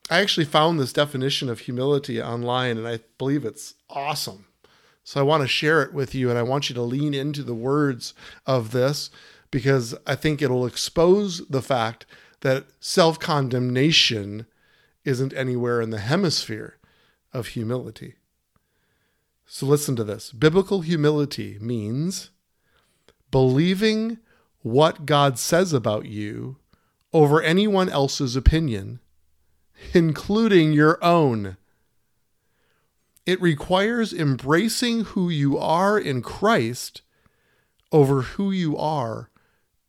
I 0.09 0.21
actually 0.21 0.45
found 0.45 0.79
this 0.79 0.93
definition 0.93 1.49
of 1.49 1.61
humility 1.61 2.21
online 2.21 2.77
and 2.77 2.87
I 2.87 2.99
believe 3.17 3.45
it's 3.45 3.75
awesome. 3.89 4.45
So 5.03 5.19
I 5.19 5.23
want 5.23 5.41
to 5.41 5.47
share 5.47 5.81
it 5.81 5.93
with 5.93 6.13
you 6.13 6.29
and 6.29 6.37
I 6.37 6.43
want 6.43 6.69
you 6.69 6.75
to 6.75 6.81
lean 6.81 7.13
into 7.13 7.43
the 7.43 7.53
words 7.53 8.13
of 8.45 8.71
this 8.71 9.09
because 9.51 9.95
I 10.05 10.15
think 10.15 10.41
it'll 10.41 10.65
expose 10.65 11.45
the 11.47 11.61
fact 11.61 12.05
that 12.41 12.65
self 12.79 13.19
condemnation 13.19 14.45
isn't 15.05 15.33
anywhere 15.33 15.81
in 15.81 15.89
the 15.89 15.99
hemisphere 15.99 16.77
of 17.33 17.47
humility. 17.47 18.15
So 19.45 19.65
listen 19.65 19.95
to 19.95 20.03
this 20.03 20.31
biblical 20.31 20.81
humility 20.81 21.57
means 21.59 22.29
believing 23.31 24.19
what 24.61 25.05
God 25.05 25.39
says 25.39 25.73
about 25.73 26.05
you 26.05 26.57
over 27.13 27.41
anyone 27.41 27.89
else's 27.89 28.35
opinion, 28.35 28.99
including 29.93 30.73
your 30.73 31.03
own. 31.03 31.57
It 33.25 33.41
requires 33.41 34.13
embracing 34.13 35.05
who 35.05 35.29
you 35.29 35.57
are 35.57 35.97
in 35.97 36.21
Christ 36.21 37.01
over 37.91 38.21
who 38.21 38.51
you 38.51 38.77
are 38.77 39.29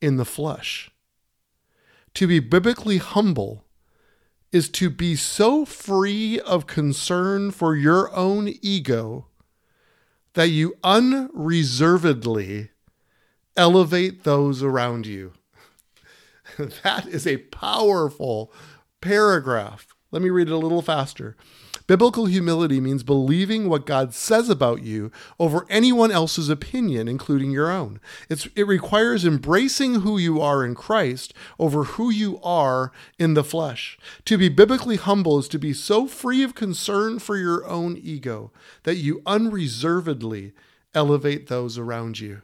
in 0.00 0.16
the 0.16 0.24
flesh. 0.24 0.90
To 2.14 2.26
be 2.26 2.40
biblically 2.40 2.98
humble 2.98 3.64
is 4.52 4.68
to 4.70 4.90
be 4.90 5.14
so 5.14 5.64
free 5.64 6.40
of 6.40 6.66
concern 6.66 7.52
for 7.52 7.76
your 7.76 8.12
own 8.14 8.52
ego 8.62 9.26
that 10.34 10.48
you 10.48 10.74
unreservedly 10.82 12.70
elevate 13.56 14.24
those 14.24 14.62
around 14.62 15.06
you. 15.06 15.32
that 16.82 17.06
is 17.06 17.26
a 17.26 17.36
powerful 17.38 18.52
paragraph. 19.00 19.88
Let 20.10 20.22
me 20.22 20.30
read 20.30 20.48
it 20.48 20.52
a 20.52 20.58
little 20.58 20.82
faster. 20.82 21.36
Biblical 21.90 22.26
humility 22.26 22.78
means 22.80 23.02
believing 23.02 23.68
what 23.68 23.84
God 23.84 24.14
says 24.14 24.48
about 24.48 24.80
you 24.80 25.10
over 25.40 25.66
anyone 25.68 26.12
else's 26.12 26.48
opinion, 26.48 27.08
including 27.08 27.50
your 27.50 27.68
own. 27.68 27.98
It's, 28.28 28.46
it 28.54 28.68
requires 28.68 29.24
embracing 29.24 30.02
who 30.02 30.16
you 30.16 30.40
are 30.40 30.64
in 30.64 30.76
Christ 30.76 31.34
over 31.58 31.82
who 31.82 32.08
you 32.08 32.38
are 32.44 32.92
in 33.18 33.34
the 33.34 33.42
flesh. 33.42 33.98
To 34.26 34.38
be 34.38 34.48
biblically 34.48 34.98
humble 34.98 35.40
is 35.40 35.48
to 35.48 35.58
be 35.58 35.72
so 35.72 36.06
free 36.06 36.44
of 36.44 36.54
concern 36.54 37.18
for 37.18 37.36
your 37.36 37.66
own 37.66 37.96
ego 37.96 38.52
that 38.84 38.98
you 38.98 39.20
unreservedly 39.26 40.52
elevate 40.94 41.48
those 41.48 41.76
around 41.76 42.20
you. 42.20 42.42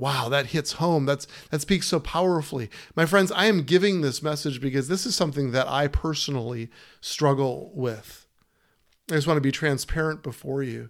Wow, 0.00 0.30
that 0.30 0.46
hits 0.46 0.72
home. 0.72 1.04
That's 1.04 1.26
that 1.50 1.60
speaks 1.60 1.86
so 1.86 2.00
powerfully. 2.00 2.70
My 2.96 3.04
friends, 3.04 3.30
I 3.30 3.44
am 3.44 3.64
giving 3.64 4.00
this 4.00 4.22
message 4.22 4.58
because 4.58 4.88
this 4.88 5.04
is 5.04 5.14
something 5.14 5.52
that 5.52 5.68
I 5.68 5.88
personally 5.88 6.70
struggle 7.02 7.70
with. 7.74 8.26
I 9.10 9.16
just 9.16 9.26
want 9.26 9.36
to 9.36 9.42
be 9.42 9.52
transparent 9.52 10.22
before 10.22 10.62
you. 10.62 10.88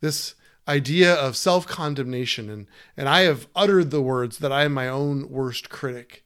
This 0.00 0.34
idea 0.66 1.14
of 1.14 1.36
self-condemnation 1.36 2.50
and 2.50 2.66
and 2.96 3.08
I 3.08 3.20
have 3.20 3.46
uttered 3.54 3.92
the 3.92 4.02
words 4.02 4.38
that 4.38 4.50
I 4.50 4.64
am 4.64 4.74
my 4.74 4.88
own 4.88 5.30
worst 5.30 5.70
critic. 5.70 6.24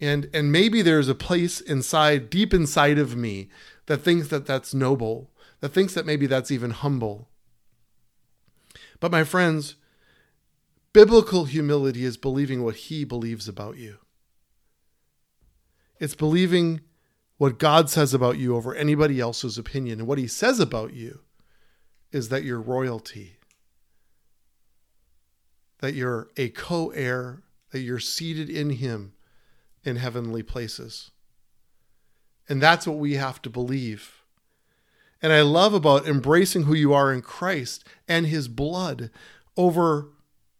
And 0.00 0.30
and 0.32 0.50
maybe 0.50 0.80
there's 0.80 1.10
a 1.10 1.14
place 1.14 1.60
inside 1.60 2.30
deep 2.30 2.54
inside 2.54 2.98
of 2.98 3.14
me 3.14 3.50
that 3.84 3.98
thinks 3.98 4.28
that 4.28 4.46
that's 4.46 4.72
noble, 4.72 5.30
that 5.60 5.74
thinks 5.74 5.92
that 5.92 6.06
maybe 6.06 6.26
that's 6.26 6.50
even 6.50 6.70
humble. 6.70 7.28
But 8.98 9.12
my 9.12 9.24
friends, 9.24 9.76
Biblical 10.96 11.44
humility 11.44 12.06
is 12.06 12.16
believing 12.16 12.64
what 12.64 12.74
he 12.74 13.04
believes 13.04 13.48
about 13.48 13.76
you. 13.76 13.98
It's 16.00 16.14
believing 16.14 16.80
what 17.36 17.58
God 17.58 17.90
says 17.90 18.14
about 18.14 18.38
you 18.38 18.56
over 18.56 18.74
anybody 18.74 19.20
else's 19.20 19.58
opinion. 19.58 19.98
And 19.98 20.08
what 20.08 20.16
he 20.16 20.26
says 20.26 20.58
about 20.58 20.94
you 20.94 21.20
is 22.12 22.30
that 22.30 22.44
you're 22.44 22.62
royalty, 22.62 23.36
that 25.80 25.92
you're 25.92 26.30
a 26.38 26.48
co 26.48 26.88
heir, 26.92 27.42
that 27.72 27.80
you're 27.80 27.98
seated 27.98 28.48
in 28.48 28.70
him 28.70 29.12
in 29.84 29.96
heavenly 29.96 30.42
places. 30.42 31.10
And 32.48 32.62
that's 32.62 32.86
what 32.86 32.96
we 32.96 33.16
have 33.16 33.42
to 33.42 33.50
believe. 33.50 34.22
And 35.20 35.30
I 35.30 35.42
love 35.42 35.74
about 35.74 36.08
embracing 36.08 36.62
who 36.62 36.74
you 36.74 36.94
are 36.94 37.12
in 37.12 37.20
Christ 37.20 37.84
and 38.08 38.26
his 38.26 38.48
blood 38.48 39.10
over 39.58 40.15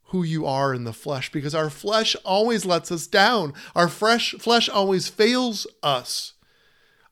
who 0.09 0.23
you 0.23 0.47
are 0.47 0.73
in 0.73 0.85
the 0.85 0.93
flesh 0.93 1.33
because 1.33 1.55
our 1.55 1.71
flesh 1.71 2.15
always 2.25 2.65
lets 2.65 2.93
us 2.93 3.07
down. 3.07 3.53
Our 3.75 3.89
fresh 3.89 4.33
flesh 4.35 4.69
always 4.69 5.09
fails 5.09 5.67
us. 5.83 6.35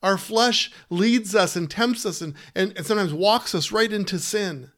Our 0.01 0.17
flesh 0.17 0.71
leads 0.89 1.35
us 1.35 1.55
and 1.55 1.69
tempts 1.69 2.05
us 2.05 2.21
and, 2.21 2.35
and, 2.53 2.73
and 2.77 2.85
sometimes 2.85 3.13
walks 3.13 3.55
us 3.55 3.71
right 3.71 3.91
into 3.91 4.19
sin. 4.19 4.71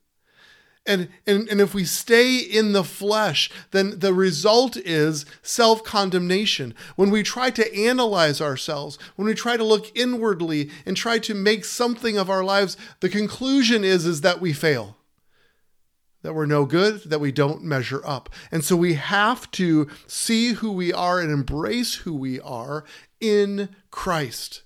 And, 0.85 1.09
and, 1.27 1.49
and 1.49 1.59
if 1.59 1.73
we 1.73 1.83
stay 1.83 2.37
in 2.37 2.71
the 2.71 2.83
flesh, 2.83 3.51
then 3.71 3.99
the 3.99 4.13
result 4.13 4.77
is 4.77 5.25
self 5.41 5.83
condemnation. 5.83 6.73
When 6.95 7.11
we 7.11 7.23
try 7.23 7.49
to 7.51 7.77
analyze 7.77 8.39
ourselves, 8.39 8.97
when 9.17 9.27
we 9.27 9.33
try 9.33 9.57
to 9.57 9.65
look 9.65 9.95
inwardly 9.95 10.69
and 10.85 10.95
try 10.95 11.19
to 11.19 11.33
make 11.33 11.65
something 11.65 12.17
of 12.17 12.29
our 12.29 12.43
lives, 12.43 12.77
the 13.01 13.09
conclusion 13.09 13.83
is, 13.83 14.05
is 14.05 14.21
that 14.21 14.39
we 14.39 14.53
fail 14.53 14.96
that 16.27 16.33
we're 16.33 16.45
no 16.45 16.65
good, 16.65 17.03
that 17.05 17.21
we 17.21 17.31
don't 17.31 17.63
measure 17.63 18.05
up. 18.05 18.29
And 18.51 18.61
so 18.61 18.75
we 18.75 18.95
have 18.95 19.49
to 19.51 19.87
see 20.07 20.51
who 20.51 20.73
we 20.73 20.91
are 20.91 21.21
and 21.21 21.31
embrace 21.31 21.95
who 21.95 22.13
we 22.13 22.41
are 22.41 22.83
in 23.21 23.69
Christ 23.91 24.63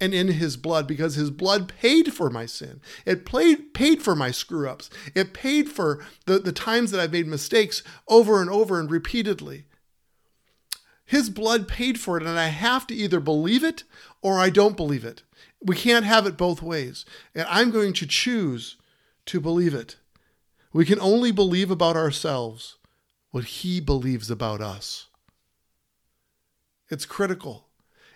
and 0.00 0.12
in 0.12 0.26
his 0.26 0.56
blood 0.56 0.88
because 0.88 1.14
his 1.14 1.30
blood 1.30 1.68
paid 1.68 2.12
for 2.12 2.30
my 2.30 2.46
sin. 2.46 2.80
It 3.06 3.24
paid, 3.24 3.74
paid 3.74 4.02
for 4.02 4.16
my 4.16 4.32
screw 4.32 4.68
ups. 4.68 4.90
It 5.14 5.32
paid 5.32 5.68
for 5.68 6.04
the, 6.26 6.40
the 6.40 6.50
times 6.50 6.90
that 6.90 6.98
I've 6.98 7.12
made 7.12 7.28
mistakes 7.28 7.84
over 8.08 8.40
and 8.40 8.50
over 8.50 8.80
and 8.80 8.90
repeatedly. 8.90 9.66
His 11.04 11.30
blood 11.30 11.68
paid 11.68 12.00
for 12.00 12.16
it, 12.16 12.26
and 12.26 12.40
I 12.40 12.48
have 12.48 12.88
to 12.88 12.94
either 12.94 13.20
believe 13.20 13.62
it 13.62 13.84
or 14.20 14.40
I 14.40 14.50
don't 14.50 14.76
believe 14.76 15.04
it. 15.04 15.22
We 15.62 15.76
can't 15.76 16.04
have 16.04 16.26
it 16.26 16.36
both 16.36 16.60
ways. 16.60 17.04
And 17.36 17.46
I'm 17.48 17.70
going 17.70 17.92
to 17.92 18.04
choose 18.04 18.78
to 19.26 19.38
believe 19.38 19.74
it. 19.74 19.94
We 20.74 20.84
can 20.84 20.98
only 20.98 21.30
believe 21.30 21.70
about 21.70 21.96
ourselves 21.96 22.78
what 23.30 23.44
He 23.44 23.80
believes 23.80 24.28
about 24.28 24.60
us. 24.60 25.06
It's 26.90 27.06
critical. 27.06 27.68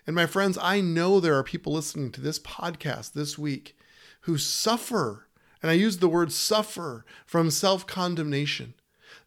And 0.09 0.17
my 0.17 0.27
friends, 0.27 0.59
I 0.61 0.81
know 0.81 1.21
there 1.21 1.37
are 1.37 1.45
people 1.45 1.73
listening 1.73 2.11
to 2.13 2.21
this 2.21 2.41
podcast 2.41 3.13
this 3.13 3.39
week 3.39 3.77
who 4.23 4.39
suffer, 4.39 5.29
and 5.63 5.71
I 5.71 5.75
use 5.75 5.99
the 5.99 6.09
word 6.09 6.33
suffer 6.33 7.05
from 7.25 7.53
self 7.53 7.87
condemnation. 7.87 8.75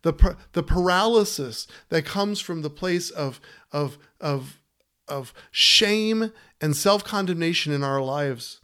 The, 0.02 0.36
the 0.52 0.63
paralysis 0.63 1.67
that 1.88 2.04
comes 2.04 2.41
from 2.41 2.63
the 2.63 2.70
place 2.70 3.10
of, 3.10 3.39
of, 3.72 3.98
of, 4.20 4.60
of 5.08 5.34
shame 5.52 6.34
and 6.60 6.76
self 6.76 7.06
condemnation 7.06 7.72
in 7.72 7.82
our 7.82 8.02
lives 8.02 8.60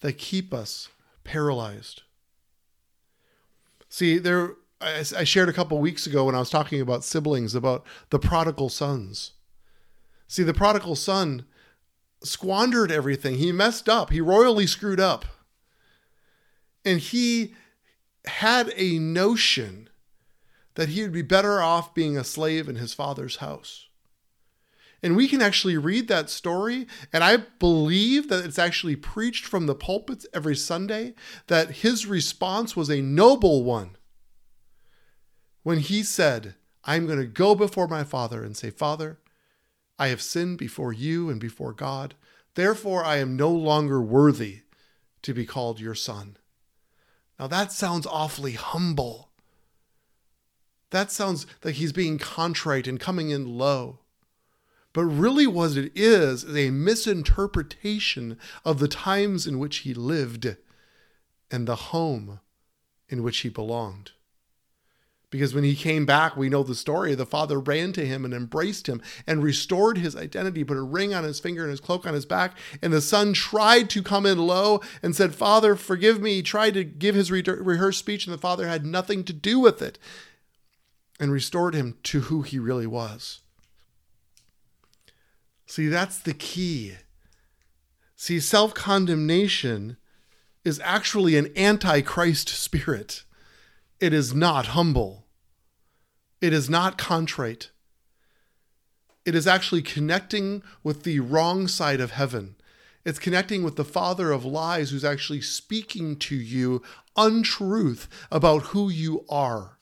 that 0.00 0.18
keep 0.18 0.52
us 0.52 0.88
paralyzed. 1.22 2.02
See, 3.96 4.18
there 4.18 4.56
I, 4.78 4.98
I 5.16 5.24
shared 5.24 5.48
a 5.48 5.54
couple 5.54 5.78
weeks 5.78 6.06
ago 6.06 6.26
when 6.26 6.34
I 6.34 6.38
was 6.38 6.50
talking 6.50 6.82
about 6.82 7.02
siblings 7.02 7.54
about 7.54 7.82
the 8.10 8.18
prodigal 8.18 8.68
sons. 8.68 9.32
See, 10.28 10.42
the 10.42 10.52
prodigal 10.52 10.96
son 10.96 11.46
squandered 12.22 12.92
everything. 12.92 13.36
He 13.36 13.52
messed 13.52 13.88
up. 13.88 14.10
He 14.10 14.20
royally 14.20 14.66
screwed 14.66 15.00
up. 15.00 15.24
And 16.84 17.00
he 17.00 17.54
had 18.26 18.70
a 18.76 18.98
notion 18.98 19.88
that 20.74 20.90
he 20.90 21.00
would 21.00 21.14
be 21.14 21.22
better 21.22 21.62
off 21.62 21.94
being 21.94 22.18
a 22.18 22.22
slave 22.22 22.68
in 22.68 22.76
his 22.76 22.92
father's 22.92 23.36
house. 23.36 23.85
And 25.06 25.14
we 25.14 25.28
can 25.28 25.40
actually 25.40 25.76
read 25.76 26.08
that 26.08 26.28
story, 26.28 26.88
and 27.12 27.22
I 27.22 27.36
believe 27.36 28.28
that 28.28 28.44
it's 28.44 28.58
actually 28.58 28.96
preached 28.96 29.44
from 29.44 29.66
the 29.66 29.74
pulpits 29.76 30.26
every 30.34 30.56
Sunday, 30.56 31.14
that 31.46 31.76
his 31.76 32.06
response 32.06 32.74
was 32.74 32.90
a 32.90 33.00
noble 33.00 33.62
one. 33.62 33.96
When 35.62 35.78
he 35.78 36.02
said, 36.02 36.56
I'm 36.82 37.06
going 37.06 37.20
to 37.20 37.26
go 37.26 37.54
before 37.54 37.86
my 37.86 38.02
Father 38.02 38.42
and 38.42 38.56
say, 38.56 38.70
Father, 38.70 39.20
I 39.96 40.08
have 40.08 40.20
sinned 40.20 40.58
before 40.58 40.92
you 40.92 41.30
and 41.30 41.38
before 41.40 41.72
God. 41.72 42.16
Therefore, 42.56 43.04
I 43.04 43.18
am 43.18 43.36
no 43.36 43.52
longer 43.52 44.02
worthy 44.02 44.62
to 45.22 45.32
be 45.32 45.46
called 45.46 45.78
your 45.78 45.94
son. 45.94 46.36
Now, 47.38 47.46
that 47.46 47.70
sounds 47.70 48.08
awfully 48.08 48.54
humble. 48.54 49.30
That 50.90 51.12
sounds 51.12 51.46
like 51.62 51.76
he's 51.76 51.92
being 51.92 52.18
contrite 52.18 52.88
and 52.88 52.98
coming 52.98 53.30
in 53.30 53.56
low. 53.56 54.00
But 54.96 55.04
really, 55.04 55.46
what 55.46 55.76
it 55.76 55.92
is, 55.94 56.42
is 56.42 56.56
a 56.56 56.70
misinterpretation 56.70 58.38
of 58.64 58.78
the 58.78 58.88
times 58.88 59.46
in 59.46 59.58
which 59.58 59.80
he 59.80 59.92
lived 59.92 60.56
and 61.50 61.68
the 61.68 61.76
home 61.76 62.40
in 63.06 63.22
which 63.22 63.40
he 63.40 63.50
belonged. 63.50 64.12
Because 65.28 65.54
when 65.54 65.64
he 65.64 65.76
came 65.76 66.06
back, 66.06 66.34
we 66.34 66.48
know 66.48 66.62
the 66.62 66.74
story. 66.74 67.14
The 67.14 67.26
father 67.26 67.60
ran 67.60 67.92
to 67.92 68.06
him 68.06 68.24
and 68.24 68.32
embraced 68.32 68.86
him 68.86 69.02
and 69.26 69.42
restored 69.42 69.98
his 69.98 70.16
identity, 70.16 70.64
put 70.64 70.78
a 70.78 70.82
ring 70.82 71.12
on 71.12 71.24
his 71.24 71.40
finger 71.40 71.64
and 71.64 71.70
his 71.72 71.80
cloak 71.80 72.06
on 72.06 72.14
his 72.14 72.24
back. 72.24 72.56
And 72.80 72.90
the 72.90 73.02
son 73.02 73.34
tried 73.34 73.90
to 73.90 74.02
come 74.02 74.24
in 74.24 74.38
low 74.38 74.80
and 75.02 75.14
said, 75.14 75.34
Father, 75.34 75.76
forgive 75.76 76.22
me. 76.22 76.36
He 76.36 76.42
tried 76.42 76.72
to 76.72 76.84
give 76.84 77.14
his 77.14 77.30
rehearsed 77.30 77.98
speech, 77.98 78.26
and 78.26 78.32
the 78.32 78.38
father 78.38 78.66
had 78.66 78.86
nothing 78.86 79.24
to 79.24 79.34
do 79.34 79.60
with 79.60 79.82
it. 79.82 79.98
and 81.20 81.30
restored 81.30 81.74
him 81.74 81.96
to 82.04 82.20
who 82.20 82.42
he 82.42 82.58
really 82.58 82.86
was. 82.86 83.40
See, 85.66 85.88
that's 85.88 86.18
the 86.18 86.32
key. 86.32 86.94
See, 88.14 88.40
self 88.40 88.72
condemnation 88.72 89.96
is 90.64 90.80
actually 90.82 91.36
an 91.36 91.52
antichrist 91.56 92.48
spirit. 92.48 93.24
It 94.00 94.12
is 94.12 94.34
not 94.34 94.68
humble. 94.68 95.26
It 96.40 96.52
is 96.52 96.70
not 96.70 96.98
contrite. 96.98 97.70
It 99.24 99.34
is 99.34 99.46
actually 99.46 99.82
connecting 99.82 100.62
with 100.84 101.02
the 101.02 101.20
wrong 101.20 101.66
side 101.66 102.00
of 102.00 102.12
heaven. 102.12 102.54
It's 103.04 103.18
connecting 103.18 103.62
with 103.62 103.76
the 103.76 103.84
father 103.84 104.32
of 104.32 104.44
lies 104.44 104.90
who's 104.90 105.04
actually 105.04 105.40
speaking 105.40 106.16
to 106.16 106.36
you 106.36 106.82
untruth 107.16 108.08
about 108.30 108.66
who 108.66 108.88
you 108.88 109.24
are. 109.28 109.78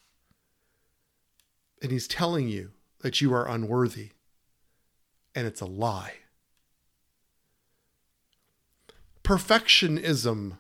And 1.83 1.91
he's 1.91 2.09
telling 2.09 2.49
you 2.49 2.71
that 3.01 3.21
you 3.21 3.35
are 3.35 3.49
unworthy. 3.49 4.14
And 5.35 5.47
it's 5.47 5.61
a 5.61 5.67
lie. 5.67 6.15
Perfectionism, 9.23 10.59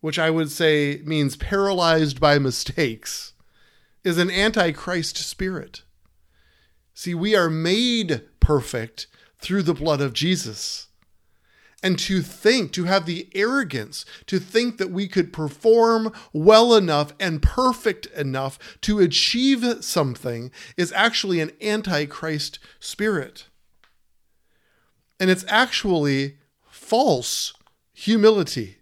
which 0.00 0.18
I 0.18 0.30
would 0.30 0.50
say 0.50 1.02
means 1.04 1.36
paralyzed 1.36 2.20
by 2.20 2.38
mistakes, 2.38 3.32
is 4.04 4.18
an 4.18 4.30
antichrist 4.30 5.16
spirit. 5.16 5.82
See, 6.94 7.14
we 7.14 7.34
are 7.34 7.50
made 7.50 8.22
perfect 8.38 9.08
through 9.38 9.62
the 9.62 9.74
blood 9.74 10.00
of 10.00 10.12
Jesus. 10.12 10.86
And 11.82 11.98
to 11.98 12.22
think, 12.22 12.72
to 12.72 12.84
have 12.84 13.04
the 13.04 13.28
arrogance 13.34 14.06
to 14.26 14.38
think 14.38 14.78
that 14.78 14.90
we 14.90 15.06
could 15.06 15.34
perform 15.34 16.12
well 16.32 16.74
enough 16.74 17.12
and 17.20 17.42
perfect 17.42 18.06
enough 18.06 18.58
to 18.82 19.00
achieve 19.00 19.84
something 19.84 20.50
is 20.78 20.92
actually 20.92 21.40
an 21.40 21.50
antichrist 21.60 22.58
spirit. 22.80 23.48
And 25.20 25.30
it's 25.30 25.44
actually 25.48 26.36
false 26.68 27.54
humility 27.92 28.78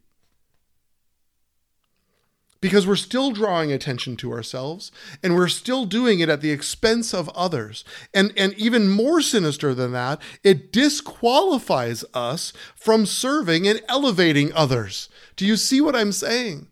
because 2.62 2.86
we're 2.86 2.96
still 2.96 3.32
drawing 3.32 3.70
attention 3.72 4.16
to 4.16 4.32
ourselves 4.32 4.90
and 5.22 5.34
we're 5.34 5.48
still 5.48 5.84
doing 5.84 6.20
it 6.20 6.30
at 6.30 6.40
the 6.40 6.52
expense 6.52 7.12
of 7.12 7.28
others. 7.30 7.84
And, 8.14 8.32
and 8.36 8.54
even 8.54 8.88
more 8.88 9.20
sinister 9.20 9.74
than 9.74 9.92
that, 9.92 10.22
it 10.42 10.72
disqualifies 10.72 12.04
us 12.14 12.54
from 12.76 13.04
serving 13.04 13.66
and 13.68 13.82
elevating 13.88 14.52
others. 14.54 15.10
Do 15.36 15.44
you 15.44 15.56
see 15.56 15.80
what 15.80 15.96
I'm 15.96 16.12
saying? 16.12 16.68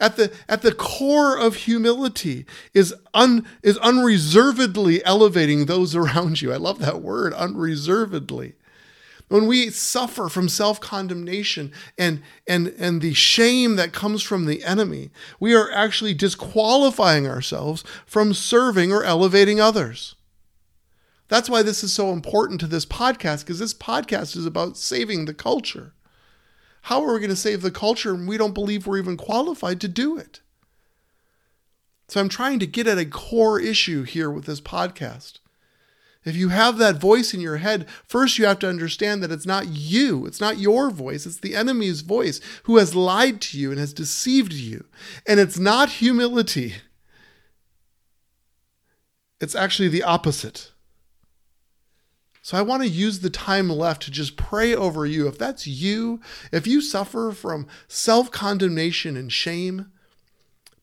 At 0.00 0.16
the, 0.16 0.32
at 0.48 0.62
the 0.62 0.74
core 0.74 1.36
of 1.38 1.56
humility 1.56 2.46
is, 2.72 2.94
un, 3.12 3.46
is 3.62 3.76
unreservedly 3.78 5.04
elevating 5.04 5.66
those 5.66 5.94
around 5.96 6.42
you. 6.42 6.52
I 6.52 6.56
love 6.56 6.78
that 6.78 7.02
word, 7.02 7.34
unreservedly 7.34 8.54
when 9.28 9.46
we 9.46 9.70
suffer 9.70 10.28
from 10.28 10.48
self-condemnation 10.48 11.72
and 11.98 12.22
and 12.46 12.68
and 12.78 13.00
the 13.00 13.14
shame 13.14 13.76
that 13.76 13.92
comes 13.92 14.22
from 14.22 14.46
the 14.46 14.62
enemy 14.64 15.10
we 15.40 15.54
are 15.54 15.70
actually 15.72 16.14
disqualifying 16.14 17.26
ourselves 17.26 17.84
from 18.06 18.34
serving 18.34 18.92
or 18.92 19.02
elevating 19.04 19.60
others. 19.60 20.14
That's 21.28 21.48
why 21.48 21.62
this 21.62 21.82
is 21.82 21.92
so 21.92 22.12
important 22.12 22.60
to 22.60 22.66
this 22.66 22.84
podcast 22.84 23.40
because 23.40 23.58
this 23.58 23.74
podcast 23.74 24.36
is 24.36 24.46
about 24.46 24.76
saving 24.76 25.24
the 25.24 25.34
culture. 25.34 25.94
How 26.82 27.02
are 27.02 27.14
we 27.14 27.18
going 27.18 27.30
to 27.30 27.36
save 27.36 27.62
the 27.62 27.70
culture 27.70 28.12
and 28.12 28.28
we 28.28 28.36
don't 28.36 28.52
believe 28.52 28.86
we're 28.86 28.98
even 28.98 29.16
qualified 29.16 29.80
to 29.80 29.88
do 29.88 30.18
it? 30.18 30.40
So 32.08 32.20
i'm 32.20 32.28
trying 32.28 32.58
to 32.58 32.66
get 32.66 32.86
at 32.86 32.98
a 32.98 33.06
core 33.06 33.58
issue 33.58 34.02
here 34.02 34.30
with 34.30 34.44
this 34.44 34.60
podcast 34.60 35.38
if 36.24 36.36
you 36.36 36.48
have 36.48 36.78
that 36.78 37.00
voice 37.00 37.34
in 37.34 37.40
your 37.40 37.58
head, 37.58 37.86
first 38.06 38.38
you 38.38 38.46
have 38.46 38.58
to 38.60 38.68
understand 38.68 39.22
that 39.22 39.30
it's 39.30 39.46
not 39.46 39.68
you, 39.68 40.26
it's 40.26 40.40
not 40.40 40.58
your 40.58 40.90
voice, 40.90 41.26
it's 41.26 41.38
the 41.38 41.54
enemy's 41.54 42.00
voice 42.00 42.40
who 42.64 42.78
has 42.78 42.94
lied 42.94 43.40
to 43.42 43.58
you 43.58 43.70
and 43.70 43.78
has 43.78 43.92
deceived 43.92 44.52
you. 44.52 44.84
And 45.26 45.38
it's 45.38 45.58
not 45.58 45.90
humility, 45.90 46.76
it's 49.40 49.54
actually 49.54 49.88
the 49.88 50.02
opposite. 50.02 50.70
So 52.40 52.58
I 52.58 52.62
want 52.62 52.82
to 52.82 52.88
use 52.90 53.20
the 53.20 53.30
time 53.30 53.70
left 53.70 54.02
to 54.02 54.10
just 54.10 54.36
pray 54.36 54.74
over 54.74 55.06
you. 55.06 55.26
If 55.28 55.38
that's 55.38 55.66
you, 55.66 56.20
if 56.52 56.66
you 56.66 56.82
suffer 56.82 57.32
from 57.32 57.66
self 57.88 58.30
condemnation 58.30 59.16
and 59.16 59.32
shame 59.32 59.90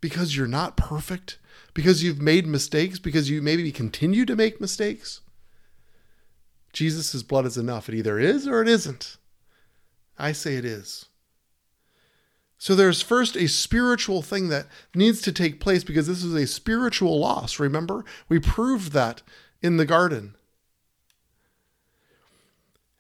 because 0.01 0.35
you're 0.35 0.47
not 0.47 0.75
perfect, 0.75 1.37
because 1.75 2.03
you've 2.03 2.19
made 2.19 2.47
mistakes, 2.47 2.97
because 2.97 3.29
you 3.29 3.43
maybe 3.43 3.71
continue 3.71 4.25
to 4.25 4.35
make 4.35 4.59
mistakes, 4.59 5.21
Jesus' 6.73 7.23
blood 7.23 7.45
is 7.45 7.57
enough. 7.57 7.89
It 7.89 7.95
either 7.95 8.19
is 8.19 8.47
or 8.47 8.61
it 8.61 8.67
isn't. 8.67 9.17
I 10.17 10.31
say 10.31 10.55
it 10.55 10.65
is. 10.65 11.07
So 12.57 12.75
there's 12.75 13.01
first 13.01 13.35
a 13.35 13.47
spiritual 13.47 14.21
thing 14.21 14.49
that 14.49 14.67
needs 14.93 15.19
to 15.21 15.31
take 15.31 15.59
place 15.59 15.83
because 15.83 16.05
this 16.05 16.23
is 16.23 16.35
a 16.35 16.45
spiritual 16.45 17.19
loss. 17.19 17.59
Remember? 17.59 18.05
We 18.29 18.37
proved 18.39 18.91
that 18.91 19.23
in 19.63 19.77
the 19.77 19.85
garden. 19.85 20.35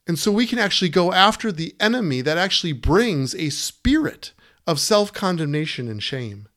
And 0.07 0.17
so 0.17 0.31
we 0.31 0.47
can 0.47 0.57
actually 0.57 0.89
go 0.89 1.13
after 1.13 1.51
the 1.51 1.75
enemy 1.79 2.21
that 2.21 2.39
actually 2.39 2.73
brings 2.73 3.35
a 3.35 3.49
spirit 3.49 4.33
of 4.65 4.79
self 4.79 5.13
condemnation 5.13 5.87
and 5.87 6.01
shame. 6.01 6.47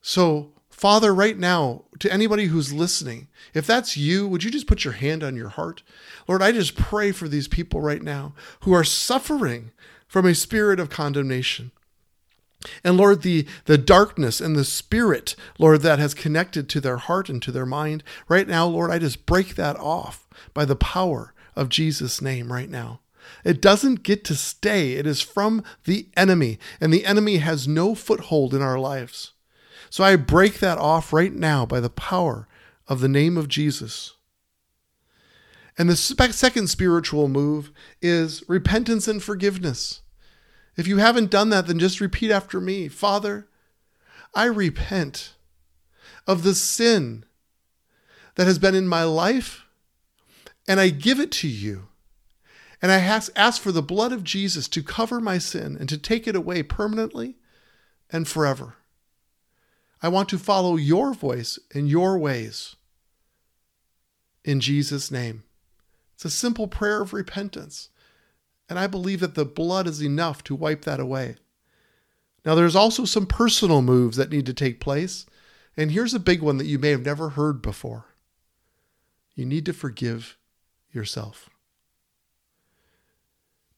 So 0.00 0.52
Father, 0.82 1.14
right 1.14 1.38
now, 1.38 1.84
to 2.00 2.12
anybody 2.12 2.46
who's 2.46 2.72
listening, 2.72 3.28
if 3.54 3.64
that's 3.64 3.96
you, 3.96 4.26
would 4.26 4.42
you 4.42 4.50
just 4.50 4.66
put 4.66 4.82
your 4.82 4.94
hand 4.94 5.22
on 5.22 5.36
your 5.36 5.50
heart? 5.50 5.84
Lord, 6.26 6.42
I 6.42 6.50
just 6.50 6.74
pray 6.74 7.12
for 7.12 7.28
these 7.28 7.46
people 7.46 7.80
right 7.80 8.02
now 8.02 8.34
who 8.62 8.72
are 8.72 8.82
suffering 8.82 9.70
from 10.08 10.26
a 10.26 10.34
spirit 10.34 10.80
of 10.80 10.90
condemnation. 10.90 11.70
And 12.82 12.96
Lord, 12.96 13.22
the, 13.22 13.46
the 13.66 13.78
darkness 13.78 14.40
and 14.40 14.56
the 14.56 14.64
spirit, 14.64 15.36
Lord, 15.56 15.82
that 15.82 16.00
has 16.00 16.14
connected 16.14 16.68
to 16.70 16.80
their 16.80 16.96
heart 16.96 17.28
and 17.28 17.40
to 17.42 17.52
their 17.52 17.64
mind, 17.64 18.02
right 18.26 18.48
now, 18.48 18.66
Lord, 18.66 18.90
I 18.90 18.98
just 18.98 19.24
break 19.24 19.54
that 19.54 19.76
off 19.76 20.26
by 20.52 20.64
the 20.64 20.74
power 20.74 21.32
of 21.54 21.68
Jesus' 21.68 22.20
name 22.20 22.52
right 22.52 22.68
now. 22.68 22.98
It 23.44 23.62
doesn't 23.62 24.02
get 24.02 24.24
to 24.24 24.34
stay. 24.34 24.94
It 24.94 25.06
is 25.06 25.20
from 25.20 25.62
the 25.84 26.08
enemy, 26.16 26.58
and 26.80 26.92
the 26.92 27.06
enemy 27.06 27.36
has 27.36 27.68
no 27.68 27.94
foothold 27.94 28.52
in 28.52 28.62
our 28.62 28.80
lives. 28.80 29.32
So 29.92 30.02
I 30.02 30.16
break 30.16 30.60
that 30.60 30.78
off 30.78 31.12
right 31.12 31.34
now 31.34 31.66
by 31.66 31.78
the 31.78 31.90
power 31.90 32.48
of 32.88 33.02
the 33.02 33.10
name 33.10 33.36
of 33.36 33.46
Jesus. 33.46 34.14
And 35.76 35.86
the 35.90 35.96
second 35.96 36.68
spiritual 36.68 37.28
move 37.28 37.70
is 38.00 38.42
repentance 38.48 39.06
and 39.06 39.22
forgiveness. 39.22 40.00
If 40.78 40.86
you 40.86 40.96
haven't 40.96 41.30
done 41.30 41.50
that, 41.50 41.66
then 41.66 41.78
just 41.78 42.00
repeat 42.00 42.30
after 42.30 42.58
me 42.58 42.88
Father, 42.88 43.48
I 44.34 44.46
repent 44.46 45.34
of 46.26 46.42
the 46.42 46.54
sin 46.54 47.26
that 48.36 48.46
has 48.46 48.58
been 48.58 48.74
in 48.74 48.88
my 48.88 49.04
life, 49.04 49.66
and 50.66 50.80
I 50.80 50.88
give 50.88 51.20
it 51.20 51.30
to 51.32 51.48
you. 51.48 51.88
And 52.80 52.90
I 52.90 52.96
ask 52.96 53.60
for 53.60 53.72
the 53.72 53.82
blood 53.82 54.12
of 54.12 54.24
Jesus 54.24 54.68
to 54.68 54.82
cover 54.82 55.20
my 55.20 55.36
sin 55.36 55.76
and 55.78 55.86
to 55.90 55.98
take 55.98 56.26
it 56.26 56.34
away 56.34 56.62
permanently 56.62 57.36
and 58.10 58.26
forever. 58.26 58.76
I 60.02 60.08
want 60.08 60.28
to 60.30 60.38
follow 60.38 60.74
your 60.76 61.14
voice 61.14 61.60
and 61.72 61.88
your 61.88 62.18
ways. 62.18 62.74
In 64.44 64.58
Jesus' 64.58 65.10
name. 65.10 65.44
It's 66.14 66.24
a 66.24 66.30
simple 66.30 66.66
prayer 66.66 67.00
of 67.00 67.12
repentance. 67.12 67.88
And 68.68 68.78
I 68.78 68.88
believe 68.88 69.20
that 69.20 69.36
the 69.36 69.44
blood 69.44 69.86
is 69.86 70.02
enough 70.02 70.42
to 70.44 70.56
wipe 70.56 70.84
that 70.84 70.98
away. 70.98 71.36
Now, 72.44 72.56
there's 72.56 72.74
also 72.74 73.04
some 73.04 73.26
personal 73.26 73.82
moves 73.82 74.16
that 74.16 74.30
need 74.30 74.46
to 74.46 74.54
take 74.54 74.80
place. 74.80 75.26
And 75.76 75.92
here's 75.92 76.14
a 76.14 76.18
big 76.18 76.42
one 76.42 76.58
that 76.58 76.66
you 76.66 76.78
may 76.78 76.90
have 76.90 77.04
never 77.04 77.30
heard 77.30 77.62
before 77.62 78.06
you 79.34 79.46
need 79.46 79.64
to 79.64 79.72
forgive 79.72 80.36
yourself. 80.92 81.48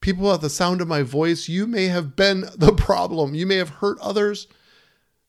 People 0.00 0.32
at 0.32 0.40
the 0.40 0.50
sound 0.50 0.80
of 0.80 0.88
my 0.88 1.02
voice, 1.02 1.48
you 1.48 1.66
may 1.66 1.86
have 1.86 2.16
been 2.16 2.46
the 2.56 2.72
problem. 2.76 3.34
You 3.34 3.46
may 3.46 3.56
have 3.56 3.68
hurt 3.70 3.98
others 4.00 4.48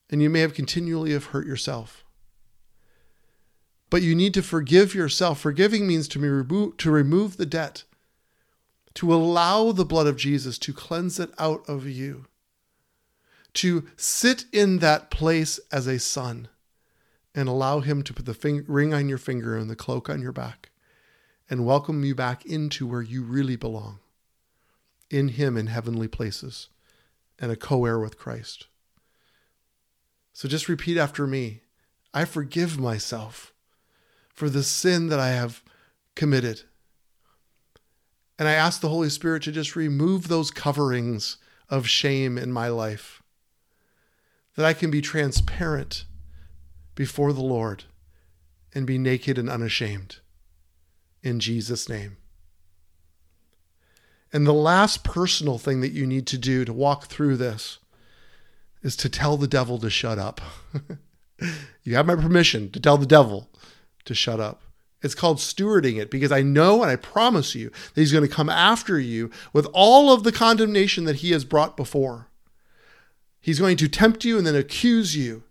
and 0.09 0.21
you 0.21 0.29
may 0.29 0.41
have 0.41 0.53
continually 0.53 1.13
have 1.13 1.25
hurt 1.25 1.47
yourself. 1.47 2.03
But 3.89 4.01
you 4.01 4.15
need 4.15 4.33
to 4.33 4.41
forgive 4.41 4.95
yourself. 4.95 5.39
Forgiving 5.39 5.87
means 5.87 6.07
to 6.09 6.19
remove, 6.19 6.77
to 6.77 6.91
remove 6.91 7.37
the 7.37 7.45
debt, 7.45 7.83
to 8.95 9.13
allow 9.13 9.71
the 9.71 9.85
blood 9.85 10.07
of 10.07 10.17
Jesus 10.17 10.57
to 10.59 10.73
cleanse 10.73 11.19
it 11.19 11.31
out 11.37 11.67
of 11.67 11.85
you, 11.87 12.25
to 13.53 13.85
sit 13.95 14.45
in 14.51 14.79
that 14.79 15.11
place 15.11 15.59
as 15.71 15.87
a 15.87 15.99
son 15.99 16.47
and 17.33 17.49
allow 17.49 17.81
him 17.81 18.01
to 18.03 18.13
put 18.13 18.25
the 18.25 18.33
finger, 18.33 18.63
ring 18.67 18.93
on 18.93 19.09
your 19.09 19.17
finger 19.17 19.57
and 19.57 19.69
the 19.69 19.75
cloak 19.75 20.09
on 20.09 20.21
your 20.21 20.31
back 20.31 20.69
and 21.49 21.65
welcome 21.65 22.03
you 22.03 22.15
back 22.15 22.45
into 22.45 22.87
where 22.87 23.01
you 23.01 23.23
really 23.23 23.55
belong 23.55 23.99
in 25.09 25.29
him 25.29 25.55
in 25.57 25.67
heavenly 25.67 26.07
places 26.07 26.69
and 27.37 27.51
a 27.51 27.55
co 27.55 27.85
heir 27.85 27.99
with 27.99 28.17
Christ. 28.17 28.67
So 30.35 30.49
just 30.49 30.67
repeat 30.67 30.97
after 30.97 31.25
me 31.25 31.61
I 32.13 32.25
forgive 32.25 32.77
myself 32.77 33.53
for 34.33 34.49
the 34.49 34.63
sin 34.63 35.07
that 35.07 35.19
I 35.19 35.29
have 35.29 35.63
committed. 36.13 36.63
And 38.37 38.47
I 38.49 38.53
ask 38.53 38.81
the 38.81 38.89
Holy 38.89 39.09
Spirit 39.09 39.43
to 39.43 39.53
just 39.53 39.77
remove 39.77 40.27
those 40.27 40.51
coverings 40.51 41.37
of 41.69 41.87
shame 41.87 42.37
in 42.37 42.51
my 42.51 42.67
life, 42.67 43.23
that 44.57 44.65
I 44.65 44.73
can 44.73 44.91
be 44.91 44.99
transparent 44.99 46.03
before 46.95 47.31
the 47.31 47.41
Lord 47.41 47.85
and 48.73 48.85
be 48.85 48.97
naked 48.97 49.37
and 49.37 49.49
unashamed. 49.49 50.17
In 51.23 51.39
Jesus' 51.39 51.87
name. 51.87 52.17
And 54.33 54.45
the 54.45 54.53
last 54.53 55.05
personal 55.05 55.57
thing 55.57 55.79
that 55.79 55.93
you 55.93 56.05
need 56.05 56.27
to 56.27 56.37
do 56.37 56.65
to 56.65 56.73
walk 56.73 57.05
through 57.05 57.37
this 57.37 57.79
is 58.85 58.95
to 58.95 59.09
tell 59.09 59.35
the 59.35 59.47
devil 59.47 59.79
to 59.79 59.89
shut 59.89 60.19
up. 60.19 60.39
you 61.83 61.95
have 61.95 62.05
my 62.05 62.15
permission 62.15 62.69
to 62.69 62.79
tell 62.79 62.99
the 62.99 63.07
devil 63.07 63.49
to 64.05 64.13
shut 64.13 64.39
up. 64.39 64.61
It's 65.01 65.15
called 65.15 65.37
stewarding 65.37 65.99
it 65.99 66.11
because 66.11 66.31
I 66.31 66.43
know 66.43 66.83
and 66.83 66.91
I 66.91 66.95
promise 66.95 67.55
you 67.55 67.69
that 67.69 67.99
he's 67.99 68.11
going 68.11 68.27
to 68.27 68.33
come 68.33 68.47
after 68.47 68.99
you 68.99 69.31
with 69.53 69.65
all 69.73 70.13
of 70.13 70.23
the 70.23 70.31
condemnation 70.31 71.05
that 71.05 71.17
he 71.17 71.31
has 71.31 71.43
brought 71.43 71.75
before. 71.75 72.29
He's 73.41 73.59
going 73.59 73.77
to 73.77 73.87
tempt 73.87 74.23
you 74.23 74.37
and 74.37 74.45
then 74.45 74.55
accuse 74.55 75.15
you. 75.15 75.41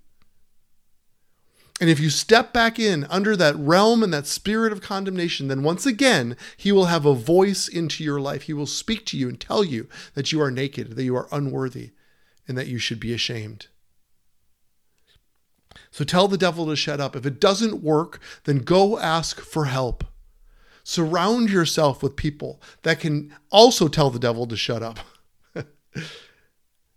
And 1.80 1.90
if 1.90 1.98
you 1.98 2.10
step 2.10 2.52
back 2.52 2.78
in 2.78 3.02
under 3.10 3.34
that 3.34 3.56
realm 3.56 4.04
and 4.04 4.14
that 4.14 4.28
spirit 4.28 4.72
of 4.72 4.80
condemnation, 4.80 5.48
then 5.48 5.64
once 5.64 5.86
again, 5.86 6.36
he 6.56 6.70
will 6.70 6.84
have 6.84 7.04
a 7.04 7.14
voice 7.14 7.66
into 7.66 8.04
your 8.04 8.20
life. 8.20 8.42
He 8.42 8.52
will 8.52 8.66
speak 8.66 9.04
to 9.06 9.18
you 9.18 9.28
and 9.28 9.40
tell 9.40 9.64
you 9.64 9.88
that 10.14 10.30
you 10.30 10.40
are 10.40 10.52
naked, 10.52 10.94
that 10.94 11.02
you 11.02 11.16
are 11.16 11.28
unworthy, 11.32 11.90
and 12.46 12.56
that 12.58 12.66
you 12.66 12.78
should 12.78 13.00
be 13.00 13.12
ashamed. 13.12 13.68
So 15.90 16.04
tell 16.04 16.28
the 16.28 16.36
devil 16.36 16.66
to 16.66 16.76
shut 16.76 17.00
up. 17.00 17.14
If 17.14 17.24
it 17.24 17.40
doesn't 17.40 17.82
work, 17.82 18.20
then 18.44 18.58
go 18.58 18.98
ask 18.98 19.40
for 19.40 19.66
help. 19.66 20.04
Surround 20.82 21.50
yourself 21.50 22.02
with 22.02 22.16
people 22.16 22.60
that 22.82 23.00
can 23.00 23.32
also 23.50 23.88
tell 23.88 24.10
the 24.10 24.18
devil 24.18 24.46
to 24.46 24.56
shut 24.56 24.82
up 24.82 24.98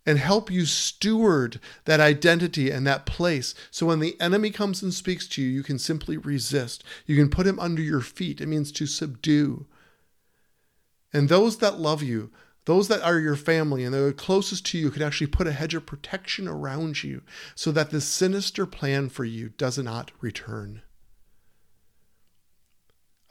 and 0.06 0.18
help 0.18 0.50
you 0.50 0.66
steward 0.66 1.60
that 1.86 2.00
identity 2.00 2.70
and 2.70 2.88
that 2.88 3.06
place. 3.06 3.54
So 3.72 3.86
when 3.86 4.00
the 4.00 4.20
enemy 4.20 4.50
comes 4.50 4.82
and 4.82 4.94
speaks 4.94 5.28
to 5.30 5.42
you, 5.42 5.48
you 5.48 5.64
can 5.64 5.80
simply 5.80 6.18
resist. 6.18 6.84
You 7.06 7.16
can 7.16 7.30
put 7.30 7.48
him 7.48 7.60
under 7.60 7.82
your 7.82 8.02
feet. 8.02 8.42
It 8.42 8.48
means 8.48 8.72
to 8.74 8.86
subdue. 8.86 9.68
And 11.14 11.30
those 11.30 11.58
that 11.60 11.80
love 11.80 12.04
you, 12.04 12.32
those 12.68 12.90
that 12.90 13.02
are 13.02 13.18
your 13.18 13.38
family 13.38 13.86
and 13.86 13.94
they're 13.94 14.12
closest 14.12 14.66
to 14.66 14.78
you 14.78 14.92
can 14.92 15.02
actually 15.02 15.28
put 15.28 15.48
a 15.48 15.54
hedge 15.54 15.74
of 15.74 15.86
protection 15.86 16.50
around 16.50 17.02
you 17.02 17.22
so 17.56 17.72
that 17.72 17.92
this 17.92 18.06
sinister 18.06 18.66
plan 18.66 19.08
for 19.08 19.24
you 19.24 19.48
does 19.48 19.78
not 19.78 20.12
return. 20.20 20.82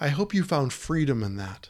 I 0.00 0.08
hope 0.08 0.32
you 0.32 0.42
found 0.42 0.72
freedom 0.72 1.22
in 1.22 1.36
that. 1.36 1.68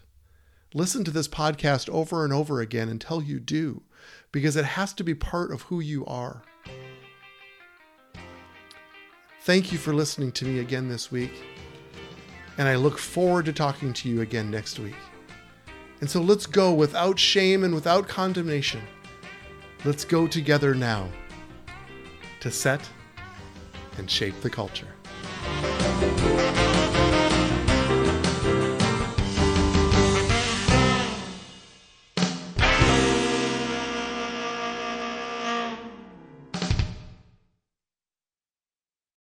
Listen 0.74 1.02
to 1.02 1.11
this 1.11 1.26
podcast 1.26 1.88
over 1.88 2.22
and 2.22 2.33
over 2.33 2.61
again 2.61 2.88
until 2.88 3.20
you 3.20 3.40
do, 3.40 3.83
because 4.31 4.55
it 4.55 4.64
has 4.64 4.92
to 4.92 5.02
be 5.02 5.14
part 5.16 5.50
of 5.50 5.62
who 5.62 5.81
you 5.81 6.07
are. 6.07 6.42
Thank 9.42 9.72
you 9.72 9.79
for 9.79 9.92
listening 9.92 10.31
to 10.33 10.44
me 10.44 10.61
again 10.61 10.88
this 10.88 11.11
week, 11.11 11.33
and 12.59 12.68
I 12.68 12.76
look 12.76 12.96
forward 12.96 13.44
to 13.46 13.52
talking 13.52 13.92
to 13.94 14.09
you 14.09 14.20
again 14.20 14.52
next 14.52 14.79
week. 14.79 14.94
And 16.00 16.11
so 16.11 16.20
let's 16.20 16.46
go 16.46 16.72
without 16.72 17.18
shame 17.18 17.64
and 17.64 17.74
without 17.74 18.09
condemnation. 18.09 18.82
Let's 19.85 20.04
go 20.04 20.26
together 20.26 20.74
now 20.74 21.09
to 22.40 22.50
set 22.50 22.88
and 23.98 24.11
shape 24.11 24.40
the 24.40 24.50
culture. 24.50 24.95